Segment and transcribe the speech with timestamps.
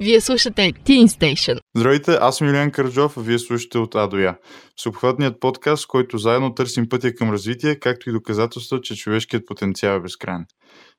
[0.00, 1.58] Вие слушате Teen Station.
[1.76, 4.38] Здравейте, аз съм Илиан Карджов, а вие слушате от А до Я.
[4.76, 9.96] Всеобхватният подкаст, в който заедно търсим пътя към развитие, както и доказателства, че човешкият потенциал
[9.96, 10.46] е безкрайен.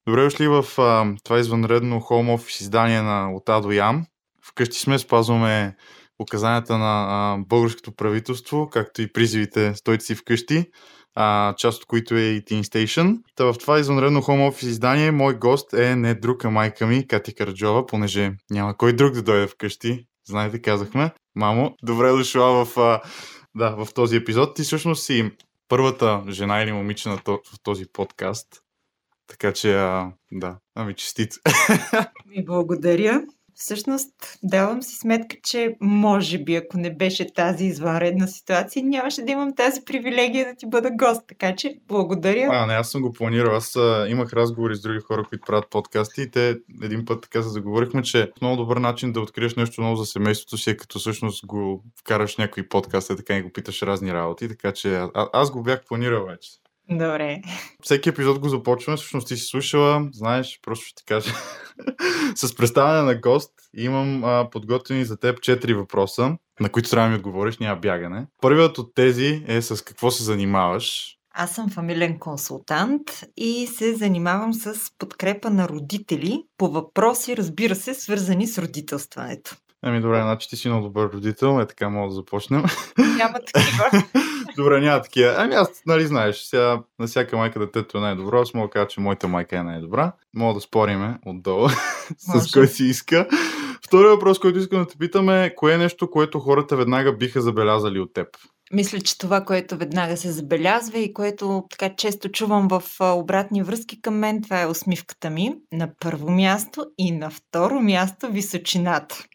[0.08, 4.06] Добре дошли в а, това извънредно home office издание на От А до Я.
[4.44, 5.76] Вкъщи сме, спазваме
[6.20, 10.66] указанията на а, българското правителство, както и призивите стойте си вкъщи
[11.20, 13.18] а, част от които е и Teen Station.
[13.36, 17.08] Та в това извънредно home office издание мой гост е не друг, а майка ми,
[17.08, 20.06] Кати Караджова, понеже няма кой друг да дойде вкъщи.
[20.28, 21.12] Знаете, казахме.
[21.36, 23.02] Мамо, добре дошла в, а,
[23.56, 24.56] да, в този епизод.
[24.56, 25.32] Ти всъщност си
[25.68, 28.48] първата жена или момиче на в този подкаст.
[29.28, 31.34] Така че, а, да, ами честит.
[32.26, 33.22] Ми благодаря.
[33.60, 39.32] Всъщност, давам си сметка, че може би, ако не беше тази извънредна ситуация, нямаше да
[39.32, 41.22] имам тази привилегия да ти бъда гост.
[41.28, 42.50] Така че, благодаря.
[42.52, 43.56] А, не, аз съм го планирал.
[43.56, 47.44] Аз а, имах разговори с други хора, които правят подкасти и те един път така
[47.44, 51.00] се заговорихме, че много добър начин да откриеш нещо ново за семейството си е като
[51.00, 54.48] всъщност го вкараш някой подкаст, така и го питаш разни работи.
[54.48, 56.52] Така че а, аз го бях планирал вече.
[56.90, 57.42] Добре.
[57.82, 61.34] Всеки епизод го започваме, всъщност ти си слушала, знаеш, просто ще ти кажа.
[62.36, 67.12] с представяне на гост имам а, подготвени за теб четири въпроса, на които трябва да
[67.12, 68.28] ми отговориш, няма бягане.
[68.42, 71.18] Първият от тези е с какво се занимаваш.
[71.34, 73.02] Аз съм фамилен консултант
[73.38, 79.56] и се занимавам с подкрепа на родители по въпроси, разбира се, свързани с родителстването.
[79.82, 82.64] Ами добре, значи ти си много добър родител, е така мога да започнем.
[83.18, 84.04] Няма такива.
[84.58, 85.36] добре, няма такива.
[85.38, 88.88] Ами аз, нали знаеш, сега на всяка майка детето е най-добро, аз мога да кажа,
[88.88, 90.12] че моята майка е най-добра.
[90.36, 91.70] Мога да спориме отдолу
[92.18, 93.28] с кой си иска.
[93.86, 97.42] Втория въпрос, който искам да те питаме е, кое е нещо, което хората веднага биха
[97.42, 98.28] забелязали от теб?
[98.74, 104.02] Мисля, че това, което веднага се забелязва и което така често чувам в обратни връзки
[104.02, 109.26] към мен, това е усмивката ми на първо място и на второ място височината.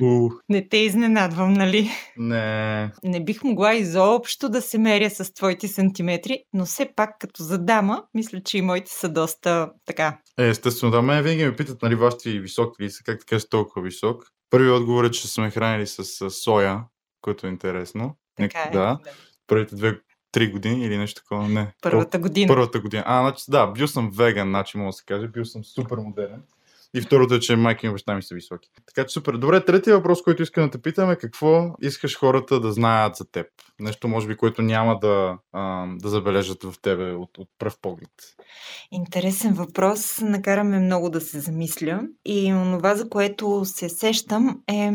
[0.00, 0.38] Uh.
[0.48, 1.90] Не те изненадвам, нали?
[2.16, 2.92] Не.
[3.04, 7.58] Не бих могла изобщо да се меря с твоите сантиметри, но все пак като за
[7.58, 10.18] дама, мисля, че и моите са доста така.
[10.38, 13.46] Е, естествено, да, мен винаги ме питат, нали, вашите високи ли са, как така си
[13.50, 14.24] толкова висок.
[14.50, 16.84] Първият отговор е, че сме хранили с, с соя,
[17.20, 18.16] което е интересно.
[18.36, 18.78] Така е, да.
[18.78, 18.98] да.
[19.46, 19.98] Първите две
[20.32, 21.48] три години или нещо такова.
[21.48, 21.72] Не.
[21.82, 22.48] Първата година.
[22.48, 23.02] Първата година.
[23.06, 25.28] А, значи, да, бил съм веган, значи мога да се каже.
[25.28, 26.42] Бил съм супер модерен.
[26.96, 28.68] И второто е, че майка и баща ми са високи.
[28.86, 29.32] Така че супер.
[29.32, 33.30] Добре, третия въпрос, който искам да те питам е какво искаш хората да знаят за
[33.30, 33.46] теб?
[33.80, 35.38] Нещо, може би, което няма да,
[35.96, 38.10] да забележат в тебе от, от пръв поглед.
[38.92, 40.20] Интересен въпрос.
[40.20, 42.02] Накараме много да се замисля.
[42.24, 44.90] И това, за което се сещам е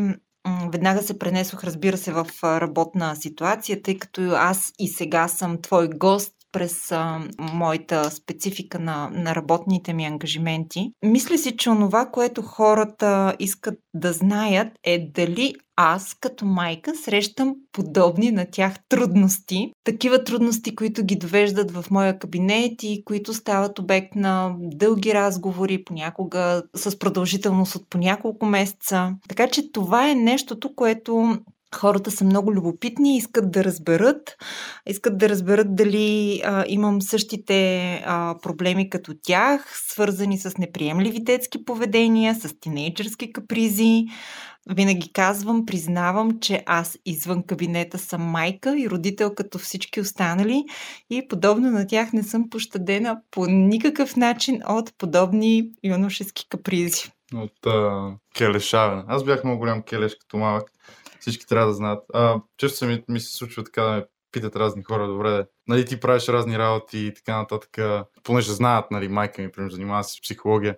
[0.72, 5.88] Веднага се пренесох, разбира се, в работна ситуация, тъй като аз и сега съм твой
[5.88, 10.90] гост през а, моята специфика на, на работните ми ангажименти.
[11.02, 17.54] Мисля си, че онова, което хората искат да знаят е дали аз като майка срещам
[17.72, 19.72] подобни на тях трудности.
[19.84, 25.84] Такива трудности, които ги довеждат в моя кабинет и които стават обект на дълги разговори,
[25.84, 29.14] понякога с продължителност от по няколко месеца.
[29.28, 31.38] Така че това е нещото, което
[31.74, 34.36] Хората са много любопитни, искат да разберат,
[34.86, 41.64] искат да разберат дали а, имам същите а, проблеми като тях, свързани с неприемливи детски
[41.64, 44.04] поведения, с тинейджърски капризи.
[44.70, 50.64] Винаги казвам, признавам, че аз извън кабинета съм майка и родител като всички останали
[51.10, 57.12] и подобно на тях не съм пощадена по никакъв начин от подобни юношески капризи.
[57.34, 59.02] От а, келешаване.
[59.06, 60.72] Аз бях много голям келеш като малък
[61.22, 62.04] всички трябва да знаят.
[62.14, 66.00] А, често ми, ми се случва така да ме питат разни хора, добре, нали, ти
[66.00, 67.78] правиш разни работи и така нататък,
[68.22, 70.76] понеже знаят, нали, майка ми, примерно, занимава се с психология,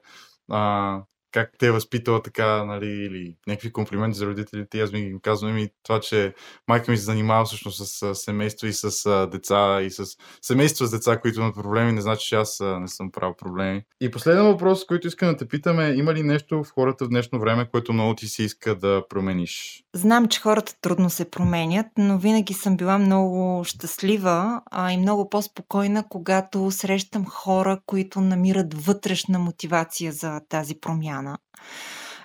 [0.51, 1.03] а,
[1.35, 4.81] как те е възпитала така, нали, или някакви комплименти за родителите.
[4.81, 6.35] Аз ми им казвам и това, че
[6.69, 10.05] майка ми се занимава всъщност с семейство и с деца, и с
[10.43, 13.83] семейство с деца, които имат проблеми, не значи, че аз не съм правил проблеми.
[14.01, 17.41] И последен въпрос, който искам да те питаме, има ли нещо в хората в днешно
[17.41, 19.85] време, което много ти се иска да промениш?
[19.95, 25.31] Знам, че хората трудно се променят, но винаги съм била много щастлива а и много
[25.31, 31.39] по-спокойна, когато срещам хора, които намират вътрешна мотивация за тази промяна промяна.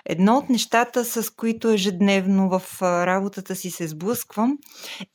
[0.06, 4.58] Едно от нещата, с които ежедневно в работата си се сблъсквам,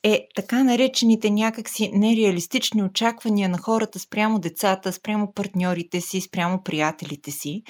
[0.04, 7.32] е така наречените някакси нереалистични очаквания на хората спрямо децата, спрямо партньорите си, спрямо приятелите
[7.32, 7.64] си.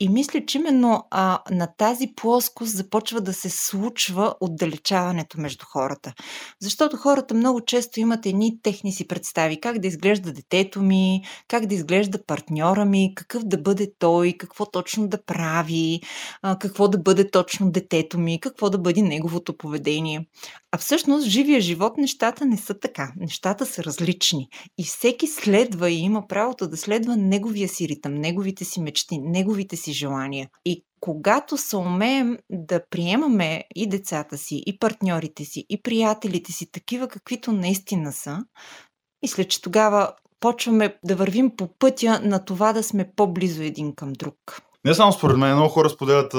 [0.00, 6.12] И мисля, че именно а, на тази плоскост започва да се случва отдалечаването между хората.
[6.60, 11.66] Защото хората много често имат едни техни си представи как да изглежда детето ми, как
[11.66, 16.00] да изглежда партньора ми, какъв да бъде той, какво точно да прави,
[16.42, 20.26] а, какво да бъде точно детето ми, какво да бъде неговото поведение.
[20.72, 23.12] А всъщност в живия живот нещата не са така.
[23.16, 24.48] Нещата са различни.
[24.78, 29.76] И всеки следва и има правото да следва неговия си ритъм, неговите си мечти, неговите
[29.76, 30.48] си желания.
[30.64, 36.72] И когато се умеем да приемаме и децата си, и партньорите си, и приятелите си,
[36.72, 38.38] такива каквито наистина са,
[39.22, 44.12] мисля, че тогава почваме да вървим по пътя на това да сме по-близо един към
[44.12, 44.36] друг.
[44.84, 46.32] Не само според мен, много хора споделят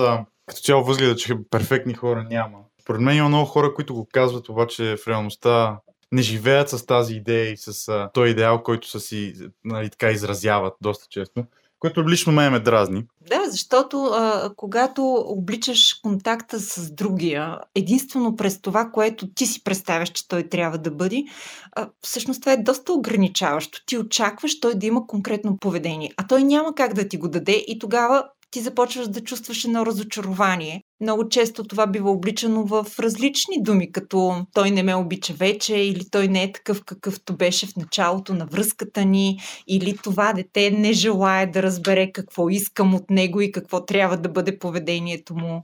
[0.46, 2.60] като цяло възгледа, че перфектни хора няма.
[2.82, 5.80] Според мен има много хора, които го казват, обаче в реалността
[6.12, 9.34] не живеят с тази идея и с този идеал, който са си
[9.64, 11.46] нали, така изразяват доста често,
[11.80, 13.04] което лично ме ме дразни.
[13.30, 20.10] Да, защото а, когато обличаш контакта с другия, единствено през това, което ти си представяш,
[20.10, 21.24] че той трябва да бъде,
[21.72, 23.86] а, всъщност това е доста ограничаващо.
[23.86, 27.64] Ти очакваш той да има конкретно поведение, а той няма как да ти го даде
[27.68, 30.84] и тогава ти започваш да чувстваш едно разочарование.
[31.02, 36.10] Много често това бива обличано в различни думи, като той не ме обича вече, или
[36.12, 40.94] той не е такъв какъвто беше в началото на връзката ни, или това дете не
[40.94, 45.64] желая да разбере какво искам от него и какво трябва да бъде поведението му.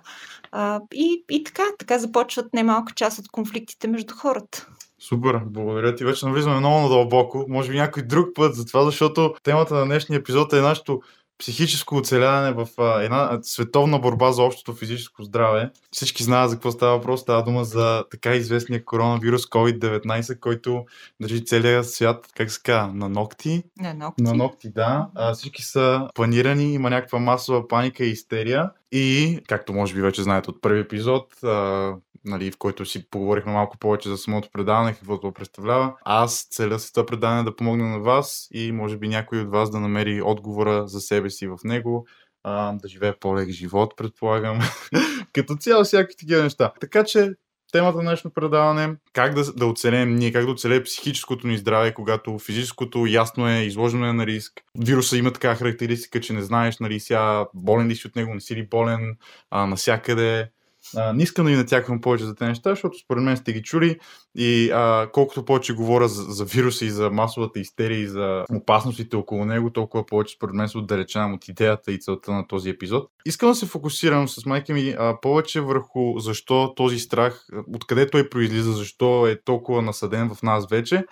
[0.51, 4.67] А, и, и така, така започват немалка част от конфликтите между хората.
[4.99, 6.03] Супер, благодаря ти.
[6.03, 7.45] Вече навлизаме много надълбоко.
[7.49, 11.01] Може би някой друг път за това, защото темата на днешния епизод е нашето
[11.41, 15.69] психическо оцеляване в а, една световна борба за общото физическо здраве.
[15.91, 17.21] Всички знаят за какво става въпрос.
[17.21, 20.85] Става дума за така известния коронавирус COVID-19, който
[21.21, 23.63] държи целия свят, как се казва, на ногти.
[23.79, 24.23] На ногти.
[24.23, 25.07] На ногти, да.
[25.15, 28.69] А, всички са планирани, има някаква масова паника и истерия.
[28.91, 31.95] И, както може би вече знаете от първи епизод, а,
[32.25, 36.79] нали, в който си поговорихме малко повече за самото предаване, какво това представлява, аз целя
[36.79, 40.21] с това предаване да помогна на вас и може би някой от вас да намери
[40.21, 42.07] отговора за себе си в него,
[42.43, 44.59] а, да живее по-лек живот, предполагам.
[45.33, 46.73] Като цяло всякакви такива неща.
[46.79, 47.31] Така че
[47.71, 51.93] темата на днешно предаване как да, да оцелем ние, как да оцелее психическото ни здраве,
[51.93, 54.53] когато физическото ясно е, изложено е на риск.
[54.79, 58.41] Вируса има така характеристика, че не знаеш, нали, сега болен ли си от него, не
[58.41, 59.17] си ли болен,
[59.49, 60.49] а, насякъде
[60.97, 63.61] а, не искам да ви натяквам повече за тези неща, защото според мен сте ги
[63.61, 63.99] чули
[64.35, 69.15] и а, колкото повече говоря за, за вируса и за масовата истерия и за опасностите
[69.15, 73.09] около него, толкова повече според мен се отдалечавам от идеята и целта на този епизод.
[73.25, 78.29] Искам да се фокусирам с майка ми а, повече върху защо този страх, откъде той
[78.29, 81.05] произлиза, защо е толкова насъден в нас вече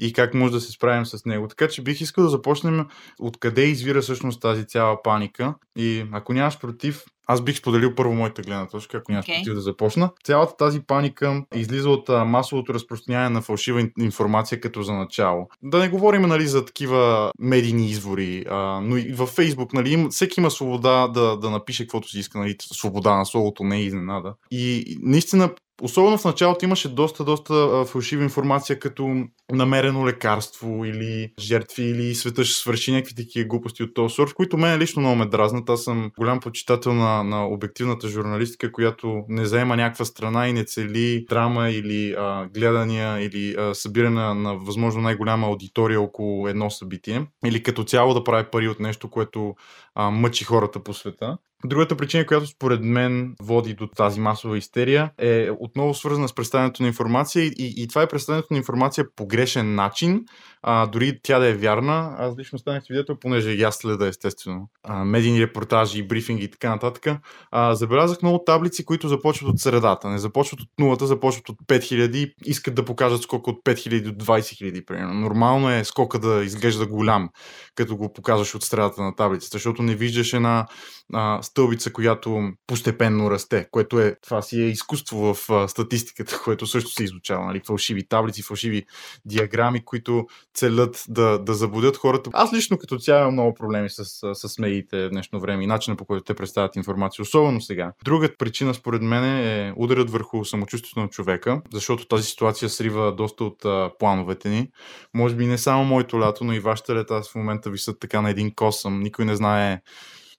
[0.00, 1.48] и как може да се справим с него.
[1.48, 2.86] Така че бих искал да започнем
[3.18, 8.42] откъде извира всъщност тази цяла паника и ако нямаш против, аз бих споделил първо моята
[8.42, 9.38] гледна точка, ако нямаш okay.
[9.38, 10.10] против да започна.
[10.24, 15.48] Цялата тази паника излиза от масовото разпространяване на фалшива информация като за начало.
[15.62, 20.08] Да не говорим нали, за такива медийни извори, а, но и във Фейсбук нали, им,
[20.10, 22.38] всеки има свобода да, да напише каквото си иска.
[22.38, 24.34] Нали, свобода на словото не е изненада.
[24.50, 25.50] И наистина
[25.82, 32.44] Особено в началото имаше доста, доста фалшива информация, като намерено лекарство или жертви или света
[32.44, 35.70] ще свърши някакви такива глупости от този сорт, които мен лично много ме дразнат.
[35.70, 40.64] Аз съм голям почитател на, на обективната журналистика, която не заема някаква страна и не
[40.64, 46.70] цели драма или а, гледания или а, събиране на, на възможно най-голяма аудитория около едно
[46.70, 49.54] събитие или като цяло да прави пари от нещо, което
[49.94, 51.38] а, мъчи хората по света.
[51.64, 56.82] Другата причина, която според мен води до тази масова истерия, е отново свързана с представянето
[56.82, 60.24] на информация и, и, това е представянето на информация по грешен начин,
[60.62, 62.14] а, дори тя да е вярна.
[62.18, 67.20] Аз лично станах свидетел, понеже аз следа естествено а, медийни репортажи, брифинги и така нататък.
[67.50, 70.08] А, забелязах много таблици, които започват от средата.
[70.08, 74.24] Не започват от нулата, започват от 5000 и искат да покажат скока от 5000 до
[74.24, 75.14] 20 000, примерно.
[75.14, 77.28] Нормално е скока да изглежда голям,
[77.74, 80.66] като го показваш от средата на таблицата, защото не виждаш една
[81.12, 86.66] а, стълбица, която постепенно расте, което е, това си е изкуство в а, статистиката, което
[86.66, 87.60] също се изучава, нали?
[87.66, 88.84] фалшиви таблици, фалшиви
[89.24, 92.30] диаграми, които целят да, да забудят хората.
[92.32, 94.04] Аз лично като цяло имам много проблеми с,
[94.34, 97.92] с медиите в днешно време и начина по който те представят информация, особено сега.
[98.04, 103.44] Другата причина според мен е ударят върху самочувствието на човека, защото тази ситуация срива доста
[103.44, 104.68] от а, плановете ни.
[105.14, 108.30] Може би не само моето лято, но и вашите лета в момента висят така на
[108.30, 109.00] един косъм.
[109.00, 109.80] Никой не знае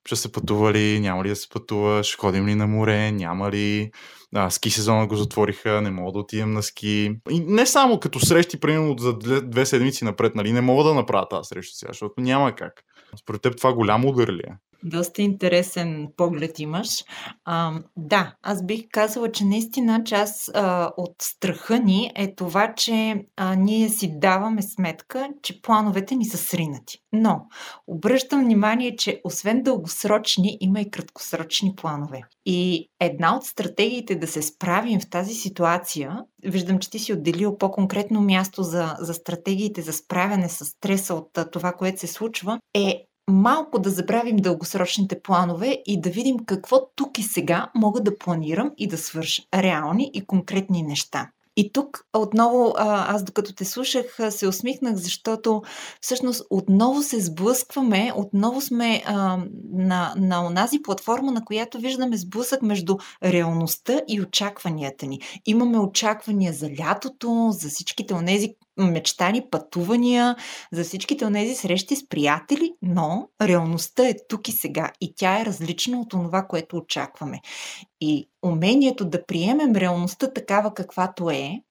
[0.06, 3.52] ще се пътува ли, няма ли да се пътува, ще ходим ли на море, няма
[3.52, 3.92] ли.
[4.36, 7.16] а, ски сезона го затвориха, не мога да отидем на ски.
[7.30, 11.28] И не само като срещи, примерно за две, седмици напред, нали, не мога да направя
[11.30, 12.84] тази среща сега, защото няма как.
[13.20, 14.54] Според теб това голямо удар ли е?
[14.84, 16.90] Доста интересен поглед имаш.
[17.46, 23.26] А, да, аз бих казала, че наистина част а, от страха ни е това, че
[23.38, 26.98] а, ние си даваме сметка, че плановете ни са сринати.
[27.14, 27.46] Но
[27.88, 32.22] обръщам внимание, че освен дългосрочни, има и краткосрочни планове.
[32.46, 37.58] И една от стратегиите да се справим в тази ситуация, виждам, че ти си отделил
[37.58, 43.06] по-конкретно място за, за стратегиите за справяне с стреса от това, което се случва, е
[43.32, 48.72] малко да забравим дългосрочните планове и да видим какво тук и сега мога да планирам
[48.78, 51.30] и да свърша реални и конкретни неща.
[51.58, 55.62] И тук отново, аз докато те слушах, се усмихнах, защото
[56.02, 59.40] всъщност отново се сблъскваме, отново сме а,
[59.74, 65.20] на, на онази платформа, на която виждаме сблъсък между реалността и очакванията ни.
[65.46, 70.36] Имаме очаквания за лятото, за всичките онези мечтани пътувания,
[70.72, 75.42] за всичките от тези срещи с приятели, но реалността е тук и сега и тя
[75.42, 77.42] е различна от това, което очакваме.
[78.02, 81.62] И умението да приемем реалността такава каквато е,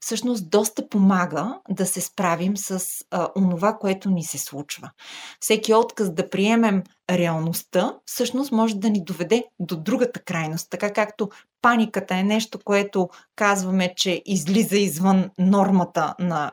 [0.00, 4.90] всъщност доста помага да се справим с а, онова, което ни се случва.
[5.40, 10.70] Всеки отказ да приемем реалността, всъщност може да ни доведе до другата крайност.
[10.70, 11.28] Така както
[11.62, 16.52] паниката е нещо, което казваме, че излиза извън нормата на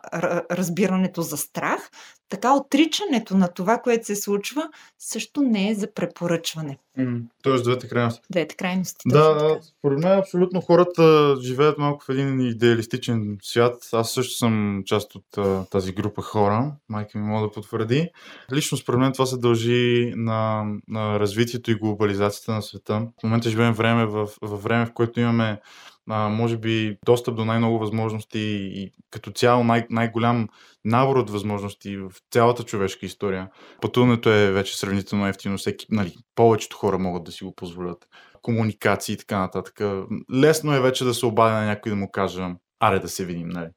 [0.51, 1.89] разбирането за страх,
[2.33, 6.77] така отричането на това, което се случва, също не е за препоръчване.
[6.99, 8.21] Mm, тоест двете крайности.
[8.29, 9.03] Двете крайности.
[9.05, 13.89] Да, според мен абсолютно хората живеят малко в един идеалистичен свят.
[13.91, 16.71] Аз също съм част от а, тази група хора.
[16.89, 18.09] Майка ми може да потвърди.
[18.53, 23.07] Лично според мен това се дължи на, на развитието и глобализацията на света.
[23.19, 25.59] В момента живеем време в, в време, в което имаме
[26.09, 28.39] а, може би достъп до най-много възможности
[28.73, 30.47] и като цяло най- най-голям
[30.85, 33.49] набор от възможности в цялата човешка история.
[33.81, 38.07] Пътуването е вече сравнително ефтино, всеки, нали, повечето хора могат да си го позволят.
[38.41, 39.81] Комуникации и така нататък.
[40.33, 43.49] Лесно е вече да се обадя на някой да му кажа, аре да се видим,
[43.49, 43.69] нали.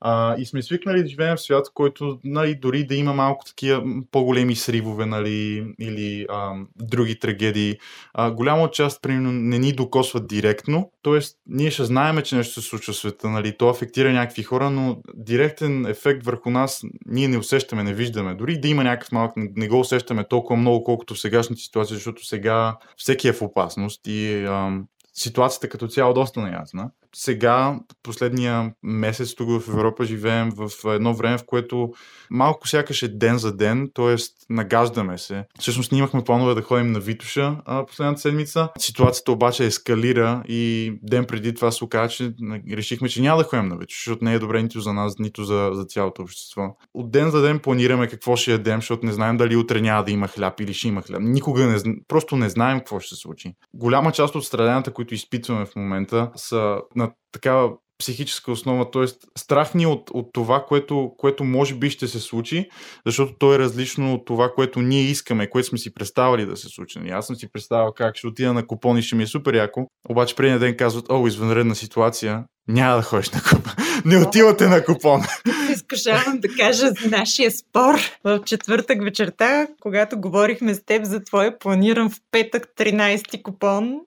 [0.00, 3.44] А, и сме свикнали да живеем в свят, в който нали, дори да има малко
[3.44, 7.78] такива по-големи сривове нали, или а, други трагедии,
[8.14, 11.18] а, голяма част примерно, не ни докосват директно, т.е.
[11.46, 14.96] ние ще знаеме, че нещо се случва в света, нали, то афектира някакви хора, но
[15.14, 18.34] директен ефект върху нас ние не усещаме, не виждаме.
[18.34, 22.26] Дори да има някакъв малък, не го усещаме толкова много, колкото в сегашната ситуация, защото
[22.26, 24.80] сега всеки е в опасност и а,
[25.14, 31.38] ситуацията като цяло доста неясна сега, последния месец тук в Европа живеем в едно време,
[31.38, 31.92] в което
[32.30, 34.16] малко сякаш е ден за ден, т.е.
[34.50, 35.44] нагаждаме се.
[35.60, 38.68] Всъщност ние имахме планове да ходим на Витуша а, последната седмица.
[38.78, 42.32] Ситуацията обаче ескалира и ден преди това се оказа, че
[42.72, 45.44] решихме, че няма да ходим на Витуша, защото не е добре нито за нас, нито
[45.44, 46.76] за, за цялото общество.
[46.94, 50.10] От ден за ден планираме какво ще ядем, защото не знаем дали утре няма да
[50.10, 51.20] има хляб или ще има хляб.
[51.22, 51.78] Никога не,
[52.08, 53.54] просто не знаем какво ще се случи.
[53.74, 59.04] Голяма част от страданията, които изпитваме в момента, са на такава психическа основа, т.е.
[59.38, 62.68] страх ни от, от това, което, което може би ще се случи,
[63.06, 66.68] защото то е различно от това, което ние искаме, което сме си представили да се
[66.68, 66.98] случи.
[66.98, 69.54] Нали, аз съм си представил как ще отида на купон и ще ми е супер
[69.54, 73.72] яко, обаче преди ден казват, о, извънредна ситуация, няма да ходиш на купон.
[74.04, 75.22] Не отивате на купон.
[75.72, 77.94] Изкушавам да кажа за нашия спор
[78.24, 84.00] в четвъртък вечерта, когато говорихме с теб за твоя планиран в петък 13 купон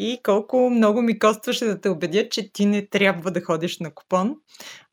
[0.00, 3.94] и колко много ми костваше да те убедя, че ти не трябва да ходиш на
[3.94, 4.36] купон.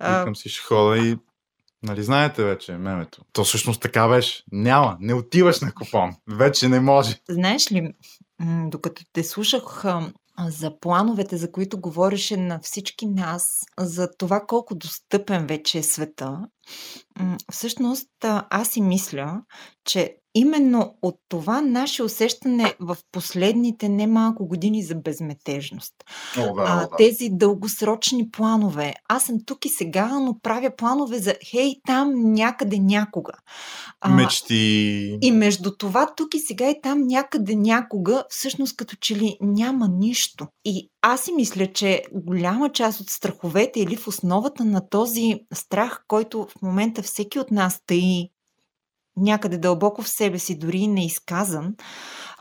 [0.01, 1.17] Викам си ще хода и
[1.83, 3.21] Нали знаете вече мемето?
[3.33, 4.43] То всъщност така беше.
[4.51, 6.15] Няма, не отиваш на купон.
[6.27, 7.21] Вече не може.
[7.29, 7.93] Знаеш ли,
[8.67, 9.83] докато те слушах
[10.47, 16.39] за плановете, за които говореше на всички нас, за това колко достъпен вече е света,
[17.51, 18.09] всъщност
[18.49, 19.41] аз си мисля,
[19.85, 25.93] че именно от това наше усещане в последните немалко години за безметежност.
[26.37, 26.89] О, да, а, да.
[26.97, 28.93] тези дългосрочни планове.
[29.09, 33.33] Аз съм тук и сега, но правя планове за хей там някъде някога.
[34.01, 35.17] А, Мечти.
[35.21, 39.87] И между това тук и сега и там някъде някога, всъщност като че ли няма
[39.87, 40.47] нищо.
[40.65, 46.03] И аз си мисля, че голяма част от страховете или в основата на този страх,
[46.07, 48.29] който в момента всеки от нас тъй
[49.17, 51.75] някъде дълбоко в себе си, дори неизказан,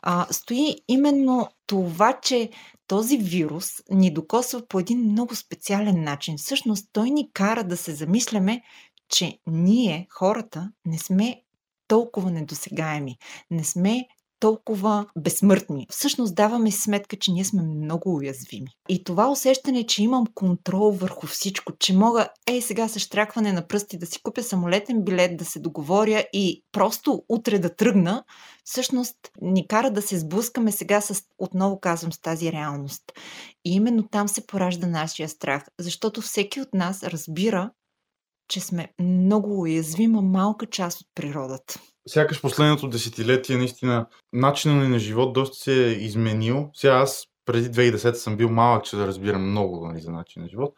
[0.02, 2.50] а, стои именно това, че
[2.86, 6.38] този вирус ни докосва по един много специален начин.
[6.38, 8.62] Всъщност той ни кара да се замисляме,
[9.08, 11.42] че ние, хората, не сме
[11.88, 13.16] толкова недосегаеми.
[13.50, 14.06] Не сме
[14.40, 15.86] толкова безсмъртни.
[15.90, 18.68] Всъщност даваме сметка, че ние сме много уязвими.
[18.88, 23.66] И това усещане, че имам контрол върху всичко, че мога, ей сега с штракване на
[23.66, 28.24] пръсти да си купя самолетен билет, да се договоря и просто утре да тръгна,
[28.64, 33.02] всъщност ни кара да се сблъскаме сега с, отново казвам, с тази реалност.
[33.64, 37.70] И именно там се поражда нашия страх, защото всеки от нас разбира,
[38.48, 41.80] че сме много уязвима малка част от природата.
[42.08, 46.70] Сякаш последното десетилетие, наистина, начинът ни на живот доста се е изменил.
[46.74, 50.48] Сега аз преди 2010 съм бил малък, че да разбирам много нали, за начин на
[50.48, 50.74] живот.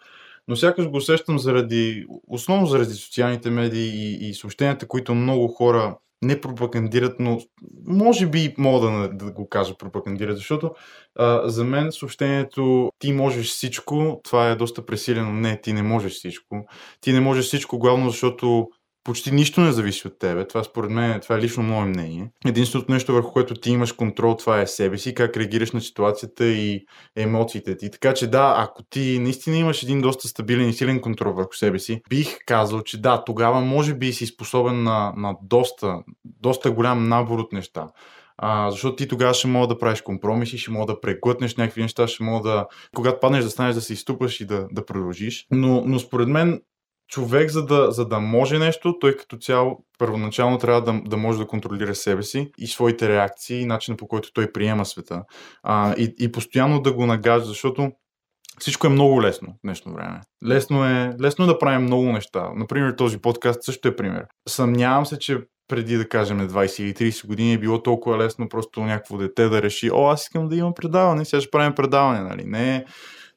[0.48, 5.98] Но сякаш го усещам заради, основно заради социалните медии и, и съобщенията, които много хора
[6.22, 7.40] не пропагандират, но
[7.86, 10.70] може би мога да, да го кажа пропагандират, защото
[11.14, 15.32] а, за мен съобщението ти можеш всичко, това е доста пресилено.
[15.32, 16.66] Не, ти не можеш всичко.
[17.00, 18.68] Ти не можеш всичко, главно защото
[19.08, 20.48] почти нищо не зависи от тебе.
[20.48, 22.30] Това според мен, това е лично мое мнение.
[22.46, 26.46] Единственото нещо върху което ти имаш контрол, това е себе си, как реагираш на ситуацията
[26.46, 26.86] и
[27.16, 27.90] емоциите ти.
[27.90, 31.78] Така че да, ако ти наистина имаш един доста стабилен и силен контрол върху себе
[31.78, 37.08] си, бих казал, че да, тогава може би си способен на, на доста, доста голям
[37.08, 37.88] набор от неща.
[38.36, 42.08] А, защото ти тогава ще мога да правиш компромиси, ще мога да преглътнеш някакви неща,
[42.08, 45.46] ще мога да, когато паднеш да станеш да се изтупаш и да, да продължиш.
[45.50, 46.60] Но, но според мен
[47.08, 51.38] човек, за да, за да може нещо, той като цяло първоначално трябва да, да може
[51.38, 55.22] да контролира себе си и своите реакции, и начина по който той приема света.
[55.62, 57.90] А, и, и постоянно да го нагажда, защото
[58.58, 60.20] всичко е много лесно в днешно време.
[60.46, 62.50] Лесно е, лесно е да правим много неща.
[62.56, 64.24] Например, този подкаст също е пример.
[64.48, 65.38] Съмнявам се, че
[65.68, 69.62] преди да кажем 20 или 30 години е било толкова лесно просто някакво дете да
[69.62, 72.44] реши, о, аз искам да имам предаване, сега ще правим предаване, нали?
[72.44, 72.84] Не,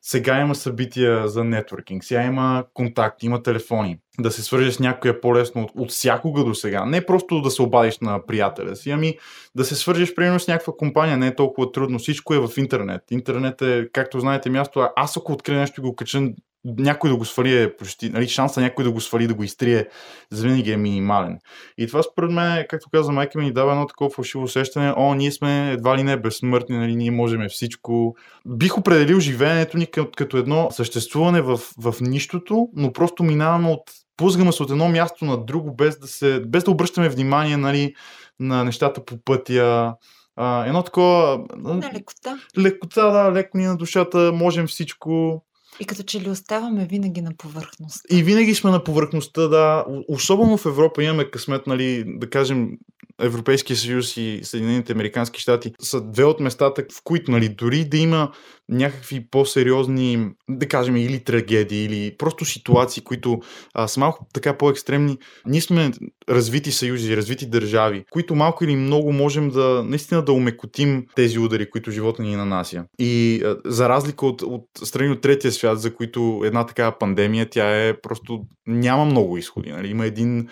[0.02, 3.98] сега има събития за нетворкинг, сега има контакти, има телефони.
[4.20, 6.86] Да се свържеш с някой е по-лесно от, от всякога до сега.
[6.86, 9.18] Не просто да се обадиш на приятеля си, ами
[9.56, 11.18] да се свържеш примерно с някаква компания.
[11.18, 12.00] Не е толкова трудно.
[12.00, 13.02] Всичко е в интернет.
[13.12, 14.88] Интернет е, както знаете, място.
[14.96, 16.22] Аз ако открия нещо и го кача
[16.66, 19.88] някой да го свали е почти, нали, шанса някой да го свали, да го изтрие,
[20.32, 21.40] завинаги е минимален.
[21.78, 25.14] И това според мен, както каза майка ми, ни дава едно такова фалшиво усещане, о,
[25.14, 28.16] ние сме едва ли не безсмъртни, нали, ние можем всичко.
[28.48, 33.84] Бих определил живеенето ни като, като едно съществуване в, в нищото, но просто минаваме от
[34.18, 37.94] плъзгаме се от едно място на друго, без да, се, без да обръщаме внимание нали,
[38.40, 39.94] на нещата по пътя.
[40.36, 41.44] А, едно такова...
[41.56, 42.40] На лекота.
[42.58, 45.44] Лекота, да, леко ни на душата, можем всичко.
[45.80, 48.02] И като че ли оставаме винаги на повърхност.
[48.10, 49.86] И винаги сме на повърхността, да.
[50.08, 52.78] Особено в Европа имаме късмет, нали, да кажем,
[53.22, 57.98] Европейския съюз и Съединените Американски щати са две от местата, в които, нали, дори да
[57.98, 58.32] има
[58.70, 63.40] някакви по-сериозни, да кажем, или трагедии, или просто ситуации, които
[63.74, 65.92] а, са малко така по-екстремни, ние сме
[66.30, 71.70] развити съюзи, развити държави, които малко или много можем да наистина да умекотим тези удари,
[71.70, 72.86] които живота ни нанася.
[73.00, 77.50] И а, за разлика от, от страни от третия свят, за които една такава пандемия,
[77.50, 79.72] тя е просто няма много изходи.
[79.72, 79.88] Нали?
[79.88, 80.48] Има един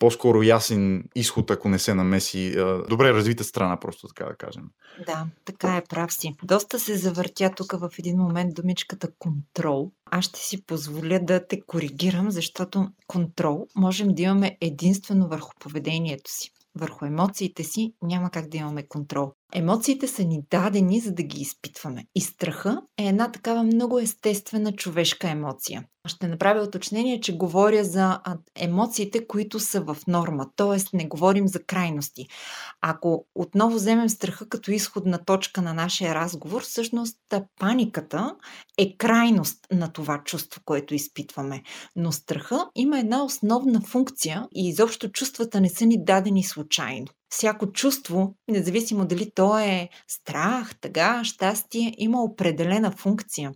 [0.00, 2.54] по-скоро ясен изход, ако не се намеси
[2.88, 4.64] добре развита страна, просто така да кажем.
[5.06, 6.34] Да, така е, прав си.
[6.42, 9.90] Доста се завъртя тук в един момент думичката контрол.
[10.10, 16.30] Аз ще си позволя да те коригирам, защото контрол можем да имаме единствено върху поведението
[16.30, 16.50] си.
[16.74, 19.32] Върху емоциите си няма как да имаме контрол.
[19.52, 22.06] Емоциите са ни дадени, за да ги изпитваме.
[22.14, 25.84] И страха е една такава много естествена човешка емоция.
[26.06, 28.20] Ще направя уточнение, че говоря за
[28.58, 30.96] емоциите, които са в норма, т.е.
[30.96, 32.26] не говорим за крайности.
[32.80, 37.16] Ако отново вземем страха като изходна точка на нашия разговор, всъщност
[37.60, 38.36] паниката
[38.78, 41.62] е крайност на това чувство, което изпитваме.
[41.96, 47.72] Но страха има една основна функция и изобщо чувствата не са ни дадени случайно всяко
[47.72, 53.52] чувство, независимо дали то е страх, тъга, щастие, има определена функция.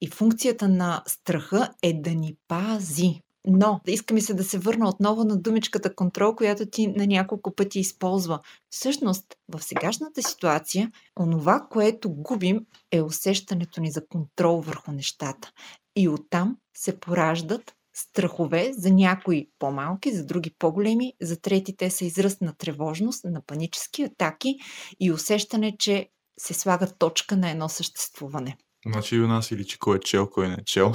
[0.00, 3.20] И функцията на страха е да ни пази.
[3.50, 7.54] Но иска ми се да се върна отново на думичката контрол, която ти на няколко
[7.54, 8.40] пъти използва.
[8.70, 12.60] Всъщност, в сегашната ситуация, онова, което губим,
[12.92, 15.50] е усещането ни за контрол върху нещата.
[15.96, 22.04] И оттам се пораждат страхове, за някои по-малки, за други по-големи, за трети те са
[22.04, 24.56] изръст на тревожност, на панически атаки
[25.00, 26.08] и усещане, че
[26.38, 28.56] се слага точка на едно съществуване.
[28.92, 30.92] Значи и у нас или че кой е чел, кой не е чел.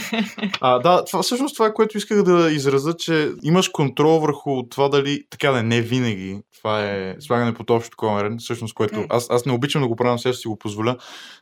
[0.60, 5.24] а, да, това, всъщност това, което исках да изразя, че имаш контрол върху това дали,
[5.30, 9.46] така да е, не винаги, това е слагане под общото комерен, всъщност, което аз, аз
[9.46, 10.96] не обичам да го правя, сега ще си го позволя.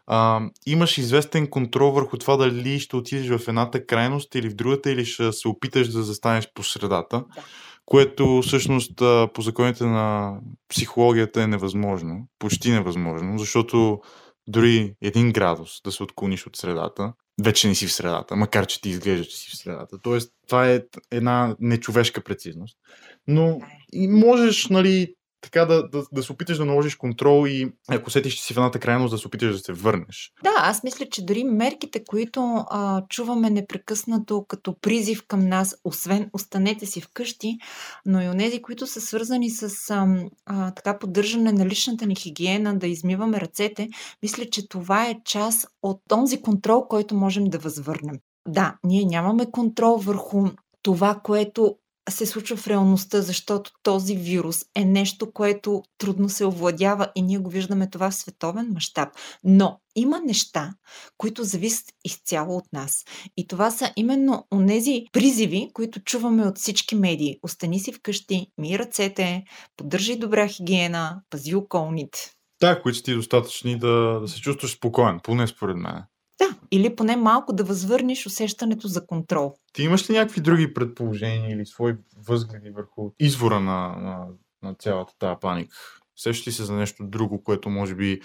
[0.06, 4.90] А, имаш известен контрол върху това дали ще отидеш в едната крайност или в другата,
[4.90, 7.24] или ще се опиташ да застанеш по средата.
[7.37, 7.42] Да
[7.88, 8.96] което всъщност
[9.34, 10.34] по законите на
[10.68, 14.00] психологията е невъзможно, почти невъзможно, защото
[14.48, 18.80] дори един градус да се отклониш от средата, вече не си в средата, макар че
[18.80, 19.98] ти изглежда, че си в средата.
[20.02, 22.78] Тоест, това е една нечовешка прецизност.
[23.26, 23.61] Но
[23.92, 28.40] и можеш, нали, така да, да, да се опиташ да наложиш контрол и ако сетиш,
[28.40, 30.33] си в едната крайност, да се опиташ да се върнеш.
[30.44, 36.31] Да, аз мисля, че дори мерките, които а, чуваме непрекъснато като призив към нас, освен
[36.33, 37.59] останете си вкъщи,
[38.07, 40.07] но и онези, които са свързани с а,
[40.46, 43.88] а, така поддържане на личната ни хигиена, да измиваме ръцете,
[44.22, 48.16] мисля, че това е част от този контрол, който можем да възвърнем.
[48.48, 50.48] Да, ние нямаме контрол върху
[50.83, 51.77] това, което
[52.10, 57.38] се случва в реалността, защото този вирус е нещо, което трудно се овладява и ние
[57.38, 59.08] го виждаме това в световен мащаб.
[59.44, 60.74] Но има неща,
[61.18, 63.04] които зависят изцяло от нас.
[63.36, 67.38] И това са именно онези призиви, които чуваме от всички медии.
[67.42, 69.44] Остани си вкъщи, ми ръцете,
[69.76, 72.32] поддържай добра хигиена, пази околните.
[72.60, 76.02] Да, които ти достатъчни да, да се чувстваш спокоен, поне според мен.
[76.48, 79.54] Да, или поне малко да възвърнеш усещането за контрол.
[79.72, 81.94] Ти имаш ли някакви други предположения или свои
[82.28, 84.26] възгледи върху извора на, на,
[84.62, 85.76] на цялата тази паника?
[86.16, 88.20] Сещаш ли се за нещо друго, което може би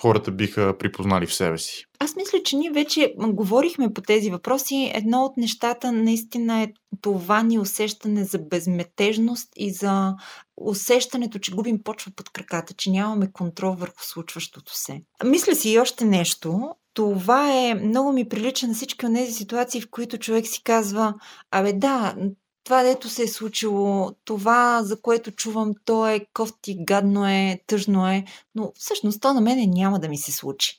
[0.00, 1.86] хората биха припознали в себе си?
[1.98, 4.92] Аз мисля, че ние вече говорихме по тези въпроси.
[4.94, 10.14] Едно от нещата наистина е това ни усещане за безметежност и за
[10.56, 15.00] усещането, че губим почва под краката, че нямаме контрол върху случващото се.
[15.24, 19.80] Мисля си и още нещо това е много ми прилича на всички от тези ситуации,
[19.80, 21.14] в които човек си казва,
[21.50, 22.16] абе да,
[22.64, 28.08] това дето се е случило, това за което чувам, то е кофти, гадно е, тъжно
[28.08, 28.24] е,
[28.54, 30.78] но всъщност то на мене няма да ми се случи.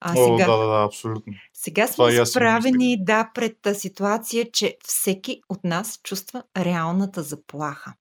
[0.00, 1.32] А сега, О, да, да, да, абсолютно.
[1.52, 7.94] Сега сме изправени, да, пред ситуация, че всеки от нас чувства реалната заплаха.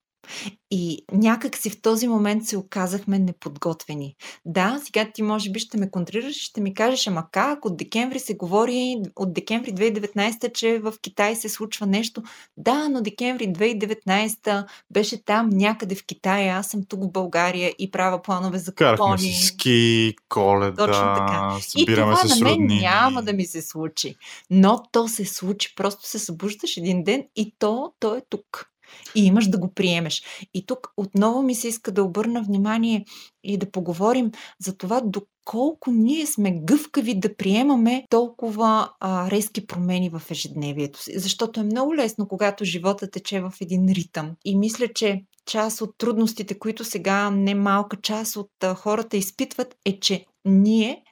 [0.72, 4.16] И някак си в този момент се оказахме неподготвени.
[4.46, 7.78] Да, сега ти може би ще ме контрираш и ще ми кажеш, ама как от
[7.78, 12.24] декември се говори, от декември 2019, че в Китай се случва нещо.
[12.58, 17.92] Да, но декември 2019 беше там някъде в Китай, аз съм тук в България и
[17.92, 18.98] правя планове за купони.
[18.98, 21.58] Карахме си ски, коледа, Точно така.
[21.78, 24.16] И това се на мен няма да ми се случи.
[24.50, 25.74] Но то се случи.
[25.76, 28.70] Просто се събуждаш един ден и то, то е тук.
[29.16, 30.24] И имаш да го приемеш.
[30.54, 33.06] И тук отново ми се иска да обърна внимание
[33.44, 40.10] и да поговорим за това доколко ние сме гъвкави да приемаме толкова а, резки промени
[40.10, 41.20] в ежедневието си.
[41.20, 44.32] Защото е много лесно, когато живота тече в един ритъм.
[44.46, 50.00] И мисля, че част от трудностите, които сега немалка част от а, хората изпитват, е,
[50.00, 51.04] че ние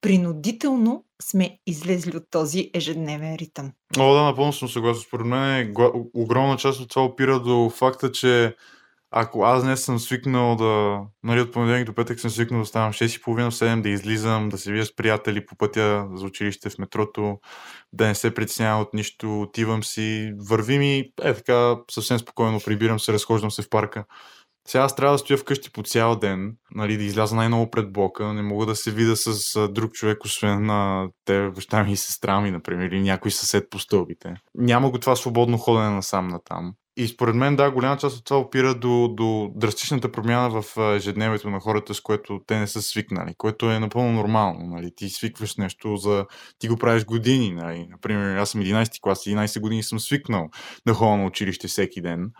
[0.00, 3.72] принудително сме излезли от този ежедневен ритъм.
[3.98, 5.02] О, да, напълно съм съгласен.
[5.02, 5.74] Според мен
[6.14, 8.54] огромна част от това опира до факта, че
[9.14, 12.92] ако аз не съм свикнал да, нали, от понеделник до петък съм свикнал да ставам
[12.92, 16.78] 6.30 в 7, да излизам, да се видя с приятели по пътя за училище в
[16.78, 17.38] метрото,
[17.92, 23.00] да не се притеснявам от нищо, отивам си, вървим и е така съвсем спокойно прибирам
[23.00, 24.04] се, разхождам се в парка.
[24.68, 28.32] Сега аз трябва да стоя вкъщи по цял ден, нали, да изляза най-ново пред блока.
[28.32, 32.40] Не мога да се видя с друг човек, освен на те, баща ми и сестра
[32.40, 34.34] ми, например, или някой съсед по стълбите.
[34.54, 36.74] Няма го това свободно ходене насам на там.
[36.96, 41.50] И според мен, да, голяма част от това опира до, до драстичната промяна в ежедневието
[41.50, 44.66] на хората, с което те не са свикнали, което е напълно нормално.
[44.66, 44.90] Нали?
[44.96, 46.26] Ти свикваш нещо, за...
[46.58, 47.50] ти го правиш години.
[47.50, 47.86] Нали?
[47.90, 50.48] Например, аз съм 11 клас, 11 години съм свикнал
[50.86, 52.30] да ходя на училище всеки ден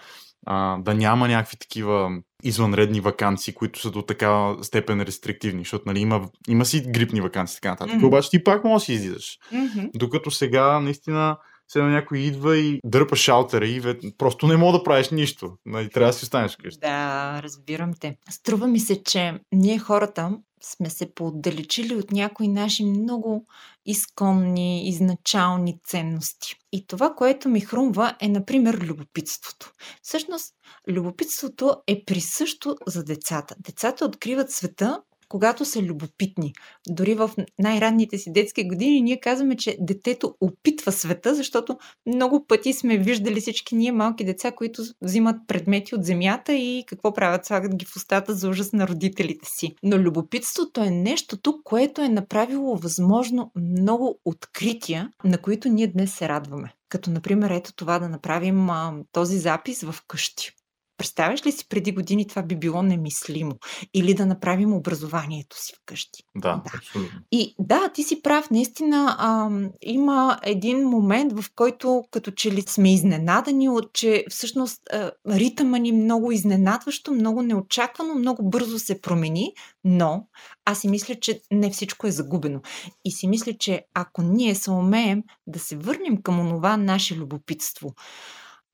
[0.46, 2.10] а, да няма някакви такива
[2.42, 7.54] извънредни вакансии, които са до такава степен рестриктивни, защото нали, има, има си грипни вакансии
[7.54, 7.94] така нататък.
[7.94, 8.06] Mm-hmm.
[8.06, 9.38] Обаче ти пак можеш да си излизаш.
[9.52, 9.90] Mm-hmm.
[9.94, 11.36] Докато сега наистина
[11.68, 13.98] сега някой идва и дърпа шалтера и ве...
[14.18, 15.56] просто не мога да правиш нищо.
[15.66, 16.80] Нали, трябва да си останеш вкъщи.
[16.80, 18.16] Да, разбирам те.
[18.30, 23.46] Струва ми се, че ние хората сме се поотдалечили от някои наши много
[23.86, 26.54] изконни, изначални ценности.
[26.72, 29.72] И това, което ми хрумва е, например, любопитството.
[30.02, 30.54] Всъщност,
[30.88, 33.54] любопитството е присъщо за децата.
[33.58, 36.52] Децата откриват света когато са любопитни.
[36.88, 42.72] Дори в най-ранните си детски години ние казваме, че детето опитва света, защото много пъти
[42.72, 47.46] сме виждали всички ние малки деца, които взимат предмети от земята и какво правят?
[47.46, 49.74] Слагат ги в устата за ужас на родителите си.
[49.82, 56.14] Но любопитството е нещо тук, което е направило възможно много открития, на които ние днес
[56.14, 56.72] се радваме.
[56.88, 60.52] Като, например, ето това да направим а, този запис в къщи
[61.02, 63.52] Представяш ли си преди години това би било немислимо?
[63.94, 66.22] Или да направим образованието си вкъщи?
[66.36, 66.70] Да, да.
[66.78, 67.20] абсолютно.
[67.32, 68.50] И да, ти си прав.
[68.50, 69.50] Наистина а,
[69.82, 75.78] има един момент, в който като че ли сме изненадани от, че всъщност а, ритъма
[75.78, 79.52] ни много изненадващо, много неочаквано, много бързо се промени,
[79.84, 80.26] но
[80.64, 82.60] аз си мисля, че не всичко е загубено.
[83.04, 87.94] И си мисля, че ако ние се умеем да се върнем към онова наше любопитство,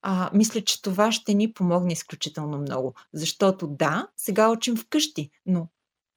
[0.02, 2.94] а, мисля, че това ще ни помогне изключително много.
[3.12, 5.68] Защото да, сега учим вкъщи, но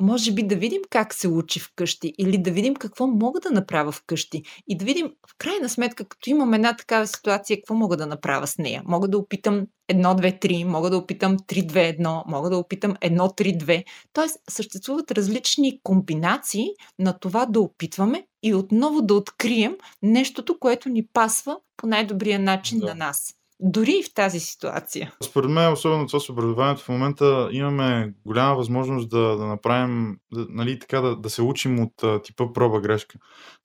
[0.02, 3.91] може би да видим как се учи вкъщи или да видим какво мога да направя
[3.91, 8.08] вкъщи и да видим в крайна сметка, като имам една такава ситуация, какво мога да
[8.08, 8.84] направя с нея.
[8.86, 13.84] Мога да опитам 1-2-3, мога да опитам 3-2-1, мога да опитам 1-3-2.
[14.13, 16.67] Тоест, съществуват различни комбинации
[17.00, 22.80] на това да опитваме и отново да открием нещото, което ни пасва по най-добрия начин
[22.80, 22.86] да.
[22.86, 25.13] на нас дори и в тази ситуация.
[25.24, 30.45] Според мен, особено това с образованието, в момента имаме голяма възможност да, да направим, да,
[30.50, 33.15] нали, така, да, да се учим от а, типа проба-грешка.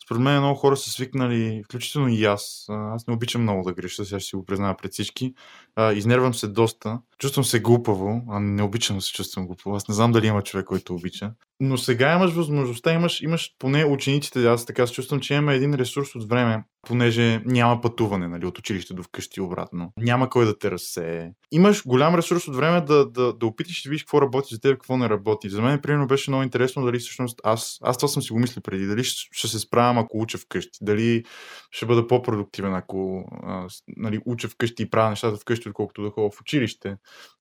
[0.04, 2.66] Според мен много хора са свикнали, включително и аз.
[2.68, 5.34] Аз не обичам много да греша, сега ще си го призная пред всички.
[5.76, 6.98] А, изнервам се доста.
[7.18, 9.76] Чувствам се глупаво, а не обичам да се чувствам глупаво.
[9.76, 11.32] Аз не знам дали има човек, който обича.
[11.60, 15.74] Но сега имаш възможността, имаш, имаш поне учениците, аз така се чувствам, че имаме един
[15.74, 19.92] ресурс от време, понеже няма пътуване нали, от училище до вкъщи обратно.
[19.96, 21.30] Няма кой да те разсее.
[21.52, 24.72] Имаш голям ресурс от време да, да, да опиташ да видиш какво работи за теб,
[24.72, 25.48] какво не работи.
[25.48, 28.62] За мен, примерно, беше много интересно дали всъщност аз, аз това съм си го мислил
[28.62, 31.24] преди, дали ще се справям ако уча вкъщи, дали
[31.70, 36.30] ще бъда по-продуктивен ако а, нали, уча вкъщи и правя нещата вкъщи, отколкото да ходя
[36.30, 36.96] в училище